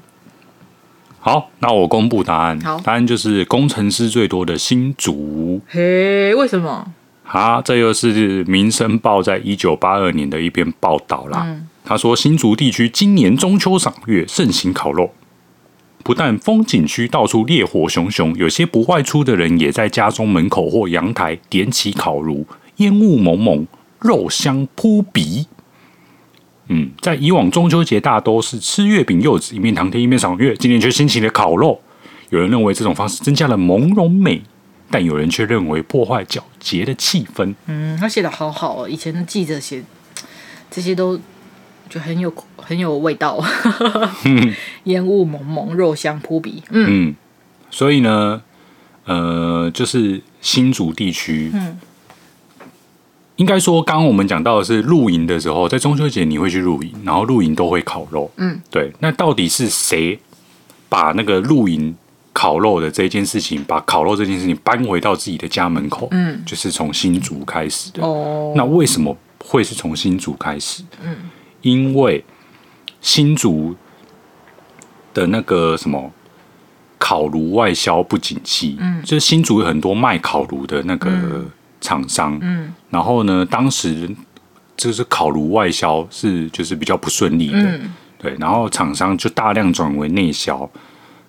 [1.21, 2.59] 好，那我公布答案。
[2.61, 5.61] 好，答案就是工程师最多的新竹。
[5.69, 6.93] 嘿，为什么？
[7.23, 11.43] 好，这又是《民生报》在一九八二年的一篇报道啦。
[11.45, 15.12] 嗯，他说新竹地区今年中秋赏月盛行烤肉。
[16.05, 22.47] 不但风景区到处烈火熊熊，有些不外出的人也在家中门口或阳台点起烤炉，
[22.77, 23.66] 烟雾蒙蒙，
[23.99, 25.47] 肉香扑鼻。
[26.69, 31.81] 嗯，在以往中秋节大多是吃月饼、柚子，一面谈天一面赏月，今年却兴起了烤肉。
[32.31, 34.43] 有人认为这种方式增加了朦胧美，
[34.91, 37.55] 但有人却认为破坏皎洁的气氛。
[37.66, 39.83] 嗯，他写的好好哦，以前的记者写
[40.71, 41.21] 这些都。
[41.91, 43.43] 就很有很有味道，
[44.85, 46.62] 烟雾蒙蒙，肉香扑鼻。
[46.69, 47.16] 嗯，嗯，
[47.71, 48.43] 所以呢，
[49.07, 51.79] 呃，就是新竹地区，嗯，
[53.39, 58.28] 应该说，刚刚我们讲到的是露营的时候，在中秋节你会去露营，然后露营都会烤肉。
[58.36, 58.93] 嗯，对。
[58.99, 60.18] 那到底是谁
[60.89, 61.95] 把那个露营
[62.32, 66.09] 烤肉的这件事情，把烤肉这件事情搬回到自己的家门口？
[66.11, 68.03] 嗯，就是从新竹开始的。
[68.05, 70.82] 哦，那为什么会是从新竹开始？
[71.03, 71.16] 嗯。
[71.62, 72.24] 因为
[73.01, 73.74] 新竹
[75.14, 76.12] 的那个什么
[76.99, 81.45] 烤炉外销不景气，嗯，就是新竹有很多卖烤炉的那个
[81.80, 84.09] 厂商，嗯，然后呢，当时
[84.76, 90.68] 就是烤炉外销是就是比较不顺利的，嗯，对，然后厂商就大量转为内销，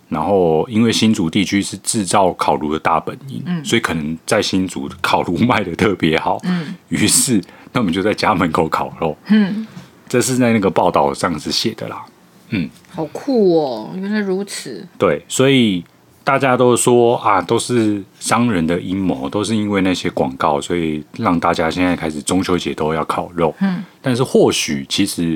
[0.07, 7.41] 然后因为新竹地区是制造烤炉的大本营，嗯，所以可能在新竹烤炉卖的特别好，嗯， 于是
[7.73, 9.67] 那我们就在家门口烤肉，嗯。
[10.07, 12.03] 这是在那个报道上是写的啦，
[12.49, 14.83] 嗯，好酷哦，原来如此。
[14.97, 15.85] 对，所以
[16.29, 23.51] 大家都说啊，都是商人的阴谋，都是因为那些广告，所以让大家现在开始中秋节都要烤肉。
[23.61, 25.35] 嗯，但是或许其实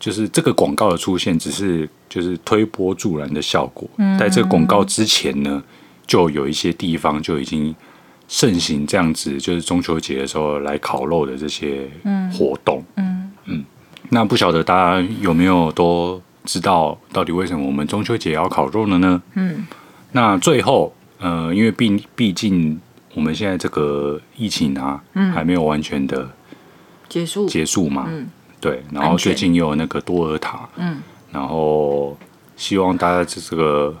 [0.00, 3.88] 就是这个广告的出现，只是就是推波助澜的效果。
[3.98, 5.62] 嗯，在这个广告之前呢，
[6.04, 7.72] 就有一些地方就已经
[8.26, 11.88] 盛行这样子，就是中秋节的时候来烤肉的这些
[12.36, 12.82] 活动。
[12.96, 13.06] 嗯。
[13.06, 13.64] 嗯嗯，
[14.08, 19.20] 那不晓得大家有没有都知道到底为什么我们中秋节要烤肉了呢？
[19.34, 19.66] 嗯，
[20.12, 22.80] 那最后，呃，因为毕毕竟
[23.14, 26.30] 我们现在这个疫情啊，嗯，还没有完全的
[27.08, 27.46] 结束。
[27.46, 28.26] 结束嘛，嗯，
[28.60, 32.16] 对，然后最近又有那个多尔塔，嗯，然后
[32.56, 33.94] 希望大家这这个，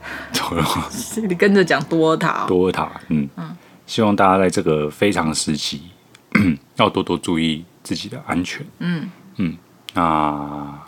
[1.28, 3.28] 你跟着讲多尔塔，多尔塔，嗯。
[3.36, 5.82] 嗯，希望大家在这个非常时期
[6.76, 7.64] 要多多注意。
[7.82, 9.10] 自己的安全，嗯。
[9.36, 9.56] 嗯，
[9.94, 10.78] 那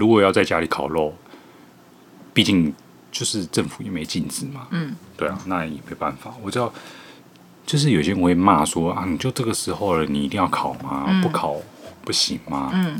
[0.00, 1.14] 如果要在家里烤肉，
[2.32, 2.74] 毕竟
[3.12, 4.66] 就是政府也没禁止嘛。
[4.70, 6.34] 嗯，对啊，那也没办法。
[6.42, 6.72] 我知道，
[7.66, 11.04] 就是有些人会骂说啊，你就这个时候了，你一定要烤吗？
[11.06, 11.54] 嗯、不烤
[12.02, 12.70] 不行吗？
[12.72, 12.98] 嗯，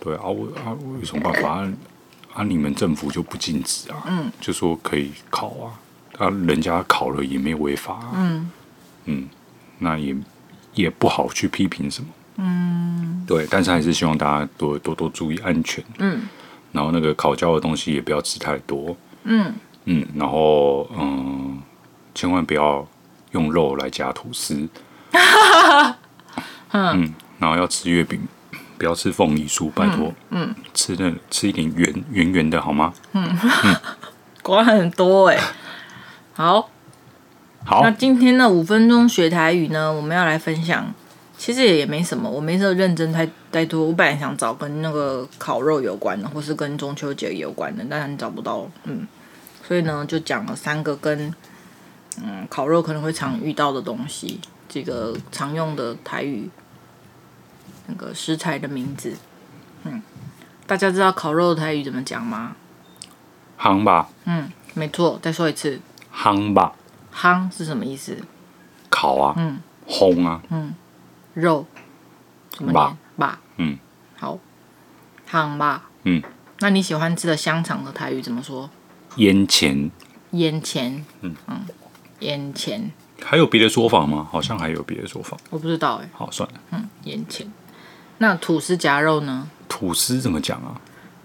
[0.00, 1.72] 对啊，我啊，我有什么办法啊？
[2.32, 4.02] 啊，你们政府就不禁止啊？
[4.06, 5.76] 嗯，就说可以烤啊，
[6.16, 8.12] 啊，人家烤了也没有违法啊。
[8.14, 8.50] 嗯
[9.04, 9.28] 嗯，
[9.80, 10.16] 那也
[10.72, 12.08] 也不好去批评什么。
[12.44, 15.82] 嗯，对，但是还是希望大家多多多注意安全。
[15.98, 16.22] 嗯，
[16.72, 18.96] 然后那个烤焦的东西也不要吃太多。
[19.22, 21.62] 嗯嗯，然后嗯，
[22.14, 22.84] 千万不要
[23.30, 24.68] 用肉来夹吐司。
[26.72, 28.20] 嗯，然后要吃月饼，
[28.76, 30.12] 不要吃凤梨酥，拜托。
[30.30, 32.92] 嗯，吃的吃一点圆圆圆的好吗？
[33.12, 33.76] 嗯嗯，
[34.42, 35.38] 果然很多哎。
[36.34, 36.70] 好，
[37.64, 40.92] 好，那今天的五分钟学台语呢，我们要来分享。
[41.42, 43.84] 其实也也没什么，我没时候认真太太多。
[43.86, 48.64] 我本来想找跟那个烤肉有关的，或是跟中秋节有关的，但是找不到。
[48.84, 49.04] 嗯，
[49.66, 51.34] 所以呢，就讲了三个跟
[52.22, 56.48] 嗯烤肉可能会常遇到的东西，这个常用的台语
[57.88, 59.12] 那个食材的名字。
[59.82, 60.00] 嗯，
[60.68, 62.54] 大家知道烤肉的台语怎么讲吗？
[63.58, 64.08] 夯吧。
[64.26, 65.18] 嗯，没错。
[65.20, 65.80] 再说一次。
[66.14, 66.76] 夯吧。
[67.12, 68.16] 夯是什么意思？
[68.88, 69.34] 烤啊。
[69.36, 69.58] 嗯。
[69.88, 70.40] 烘啊。
[70.48, 70.72] 嗯。
[71.34, 71.66] 肉
[72.50, 72.96] 怎么念？
[73.16, 73.78] 吧，嗯，
[74.18, 74.38] 好，
[75.26, 76.22] 汤吧，嗯，
[76.60, 78.68] 那你喜欢吃的香肠的台语怎么说？
[79.16, 79.90] 烟钱，
[80.32, 81.60] 烟钱，嗯嗯，
[82.20, 82.90] 烟钱，
[83.22, 84.26] 还有别的说法吗？
[84.30, 86.08] 好像还有别的说法，我不知道哎。
[86.12, 87.50] 好，算了，嗯，烟钱。
[88.18, 89.48] 那吐司夹肉呢？
[89.68, 90.80] 吐司怎么讲啊？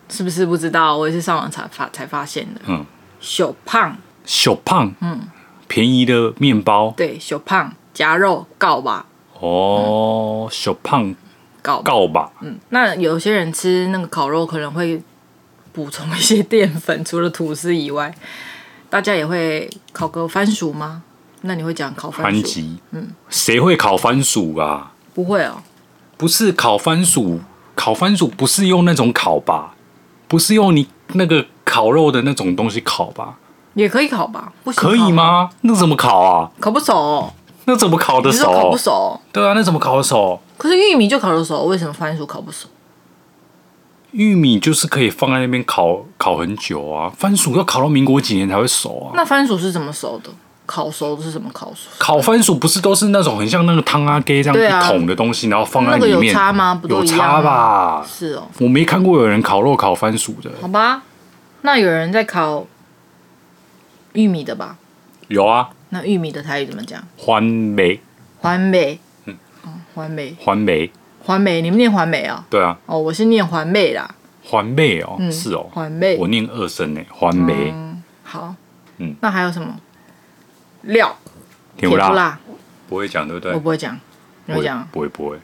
[0.10, 0.96] 是不是不知道？
[0.98, 2.62] 我也是上网才发才发现的。
[2.68, 2.86] 嗯，
[3.20, 5.28] 小胖，小胖，嗯，
[5.68, 9.07] 便宜的面包，对，小胖夹肉告吧。
[9.40, 11.14] 哦，小胖
[11.62, 12.32] 告告吧。
[12.42, 15.02] 嗯，那有些人吃那个烤肉可能会
[15.74, 18.14] 补充一些淀粉，除了吐司以外，
[18.90, 21.04] 大家也会烤个番薯吗？
[21.42, 22.42] 那你会讲烤番薯？
[22.42, 22.62] 番薯，
[22.92, 24.94] 嗯，谁会烤番薯啊？
[25.14, 25.62] 不会哦，
[26.18, 27.40] 不是烤番薯，
[27.76, 29.76] 烤番薯不是用那种烤吧？
[30.28, 33.38] 不是用你那个烤肉的那种东西烤吧？
[33.76, 34.52] 也可以烤吧？
[34.64, 35.52] 不行，可以吗？
[35.62, 36.52] 那怎么烤啊？
[36.60, 37.34] 烤不熟哦。
[37.70, 38.46] 那怎么烤得熟？
[38.46, 39.20] 烤不熟。
[39.34, 40.40] 对啊，那怎么烤得熟？
[40.58, 42.70] 可是玉米就烤得熟，为什么番薯烤不熟？
[44.12, 49.12] 玉米就是可以放在那边烤烤很久啊，番薯要烤到民国几年才会熟啊？
[49.16, 50.30] 那番薯是怎么熟的？
[50.66, 51.90] 烤熟的是什么烤熟？
[52.00, 56.10] 烤番薯不是都是那种很像那个汤阿给这样一桶的东西，然后放在里面？
[56.12, 56.76] 那个有差吗？
[56.76, 57.26] 不都一样吗？
[57.26, 58.06] 有差吧？
[58.08, 60.50] 是哦，我没看过有人烤肉烤番薯的。
[60.62, 61.04] 好吧，
[61.62, 62.66] 那有人在烤
[64.14, 64.78] 玉米的吧？
[65.28, 65.70] 有啊。
[65.90, 67.02] 那玉米的台语怎么讲？
[67.18, 68.00] 环梅，
[68.40, 70.92] 环梅，嗯，哦，环梅，环梅，
[71.24, 72.46] 环梅，你们念环梅啊？
[72.50, 72.78] 对啊。
[72.86, 74.16] 哦，我是念环梅啦。
[74.44, 77.54] 环梅哦，是哦，环梅，我念二声呢，番麦。
[78.24, 78.56] 好，
[78.98, 79.80] 嗯，那还有什么？
[80.84, 81.18] 料，
[81.76, 82.40] 甜不辣？
[82.88, 83.54] 不会讲对不对？
[83.54, 84.00] 我不会讲，
[84.46, 84.88] 你会讲？
[84.92, 85.38] 不会不会。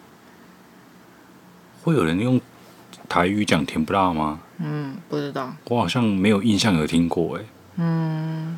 [1.83, 2.39] 会有人用
[3.09, 4.39] 台语讲甜不辣吗？
[4.59, 5.53] 嗯，不知道。
[5.65, 7.41] 我好像没有印象有听过哎。
[7.77, 8.57] 嗯，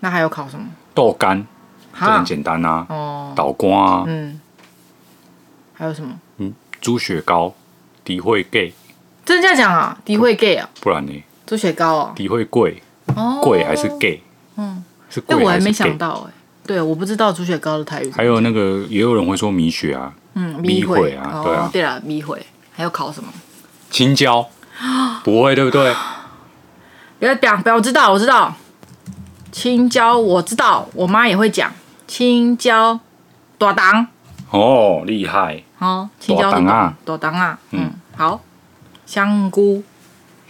[0.00, 0.66] 那还有考什么？
[0.94, 1.46] 豆干，
[1.98, 2.86] 这很简单啊。
[2.88, 4.04] 哦，豆干啊。
[4.06, 4.40] 嗯，
[5.74, 6.14] 还有什么？
[6.38, 7.54] 嗯，猪血糕，
[8.04, 8.72] 底会贵。
[9.24, 9.98] 真的这样讲啊？
[10.04, 10.68] 底会贵啊？
[10.80, 11.24] 不然呢？
[11.46, 12.12] 猪血糕啊？
[12.14, 12.82] 底会贵。
[13.14, 13.40] 哦。
[13.42, 14.20] 贵还是 gay？？
[14.56, 15.36] 嗯，是贵。
[15.44, 16.32] 我还没想到哎。
[16.66, 18.10] 对，我不知道猪血糕的台语。
[18.10, 20.12] 还有那个，也有人会说米血啊。
[20.34, 21.70] 嗯，米血啊，对啊。
[21.72, 22.46] 对了，米血。
[22.72, 23.30] 还有烤什么？
[23.90, 24.48] 青椒。
[25.22, 25.94] 不会，对不对？
[27.18, 28.52] 不要讲，不要，我知道，我知道。
[29.52, 31.70] 青椒我知道，我妈也会讲
[32.06, 32.98] 青椒
[33.58, 34.06] 大当。
[34.50, 35.62] 哦，厉害。
[35.78, 38.40] 哦，青椒大当啊，大当啊，嗯，好，
[39.04, 39.82] 香菇，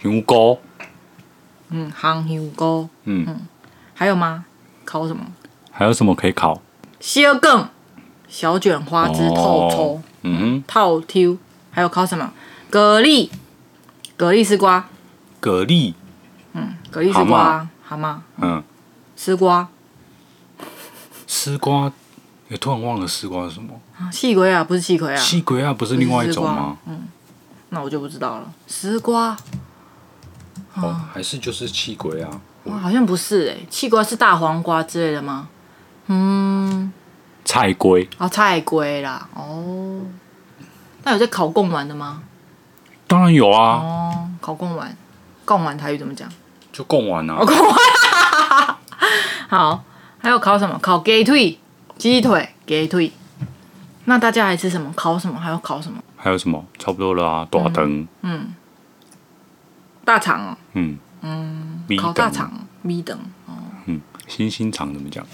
[0.01, 0.57] 香菇，
[1.69, 3.25] 嗯，香香菇，嗯。
[3.27, 3.41] 嗯，
[3.93, 4.45] 还有吗？
[4.85, 5.21] 烤什么？
[5.71, 6.61] 还有什么可以烤？
[6.99, 7.67] 小梗，
[8.29, 11.37] 小卷花枝透抽，嗯哼，透抽，
[11.71, 12.31] 还有烤什么？
[12.71, 13.29] 蛤蜊，
[14.17, 14.87] 蛤蜊丝瓜，
[15.41, 15.93] 蛤蜊，
[16.53, 18.23] 嗯，蛤蜊丝瓜，好吗？
[18.37, 18.63] 嗯。
[19.25, 19.69] 丝瓜，
[21.25, 21.89] 丝瓜，
[22.49, 23.69] 也突然忘了丝瓜是什么？
[24.11, 26.75] 细龟啊，不是细龟啊，细龟啊，不是另外一种吗？
[26.85, 27.03] 嗯，
[27.69, 28.53] 那我就不知道了。
[28.67, 29.37] 丝瓜，
[30.73, 32.41] 哦，还是就是气鬼啊？
[32.65, 35.47] 哇，好像不是哎，气瓜是大黄瓜之类的吗？
[36.07, 36.91] 嗯，
[37.45, 40.01] 菜龟哦，菜龟啦，哦，
[41.05, 42.23] 那有在考贡丸的吗？
[43.07, 44.93] 当然有啊，哦，烤贡丸，
[45.45, 46.29] 贡丸台语怎么讲？
[46.73, 47.73] 就贡丸啊，贡丸。
[49.49, 49.83] 好，
[50.19, 50.77] 还有烤什么？
[50.79, 51.57] 烤鸡腿，
[51.97, 53.11] 鸡腿，鸡腿。
[54.05, 54.91] 那大家还吃什么？
[54.95, 55.39] 烤什么？
[55.39, 55.97] 还有烤什么？
[56.17, 56.65] 还有什么？
[56.77, 58.07] 差不多了啊，大肠。
[58.21, 58.53] 嗯，
[60.03, 60.57] 大肠哦。
[60.73, 62.51] 嗯嗯，烤大肠
[62.81, 63.53] 米等哦。
[63.85, 65.25] 嗯，星星肠怎么讲？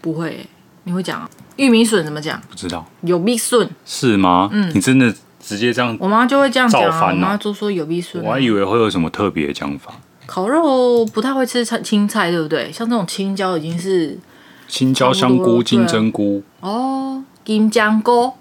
[0.00, 0.44] 不会，
[0.84, 1.30] 你会讲啊？
[1.56, 2.40] 玉米笋怎么讲？
[2.48, 2.84] 不知道。
[3.02, 4.48] 有米笋是吗？
[4.52, 5.96] 嗯，你真的直接这样？
[6.00, 7.10] 我妈就会这样讲啊。
[7.10, 8.20] 我妈就说有米笋。
[8.24, 9.94] 我还以为会有什么特别的讲法。
[10.32, 12.72] 烤肉不太会吃菜青菜，对不对？
[12.72, 14.18] 像这种青椒已经是
[14.66, 18.32] 青椒、香菇、金针菇哦，金针菇。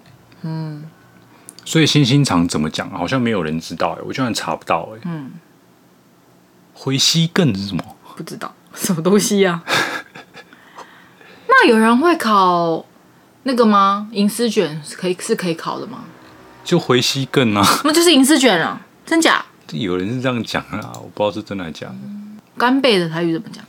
[0.44, 0.86] 嗯。
[1.66, 2.90] 所以星星肠怎么讲？
[2.92, 5.02] 好像没有人知道哎，我居然查不到哎。
[5.04, 5.32] 嗯。
[6.74, 7.84] 回溪更是什么？
[8.16, 9.62] 不知道什么东西啊？
[11.50, 12.86] 那有人会烤
[13.44, 14.08] 那个吗？
[14.14, 16.06] 银丝卷可以是可以烤的吗？
[16.64, 19.44] 就回西更啊，那就是银丝卷啊，真假？
[19.72, 21.96] 有人是这样讲啊，我不知道是真的还是假的。
[22.58, 23.64] 干贝的台语怎么讲？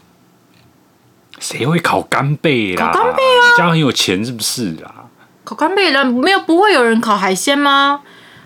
[1.39, 2.93] 谁会烤干贝啦？
[2.93, 3.57] 烤干贝啊？
[3.57, 5.07] 家很有钱是不是啊？
[5.45, 8.03] 烤干贝的没有不会有人烤海鲜吗？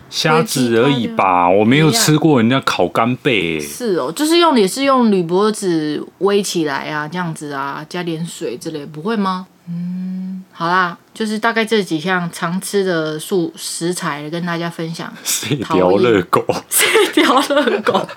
[0.08, 3.58] 虾子而已吧，我没有吃过人家烤干贝。
[3.58, 9.48] 是哦，就是用也是用铝箔纸围起来啊，这样子啊，加点水之类，不会吗？
[9.68, 15.12] 嗯，好啦，就是大概这几项常吃的素食材跟大家分享。
[15.24, 18.08] 射雕热狗，射雕 热狗，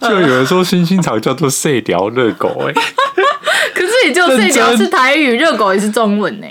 [0.00, 2.72] 就有人说星星草叫做射雕热狗哎，
[3.74, 6.46] 可是也就射雕是台语，热狗也是中文呢。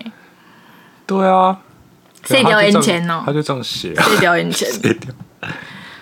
[1.06, 1.58] 对啊。
[2.24, 3.96] 射雕眼前哦，他就这样写。
[3.96, 4.70] 射雕眼前。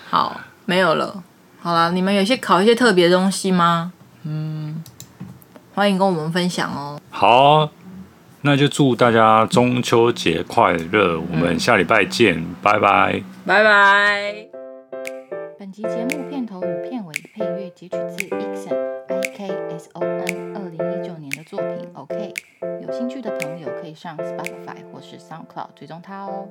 [0.09, 1.23] 好，没有了。
[1.61, 3.93] 好了，你们有些烤一些特别的东西吗？
[4.25, 4.83] 嗯，
[5.79, 6.99] 欢迎跟我们分享哦。
[7.09, 7.69] 好，
[8.41, 11.15] 那就祝大家中秋节快乐！
[11.15, 14.49] 嗯、我们下礼拜见，拜拜，拜拜。
[15.57, 18.75] 本集节目片头与片尾配乐截取自 Ikson
[19.07, 21.89] I K S O N 二零一九年的作品。
[21.93, 22.33] OK，
[22.81, 26.49] 有兴趣的朋友可以上 Spotify 或是 SoundCloud 追踪他哦。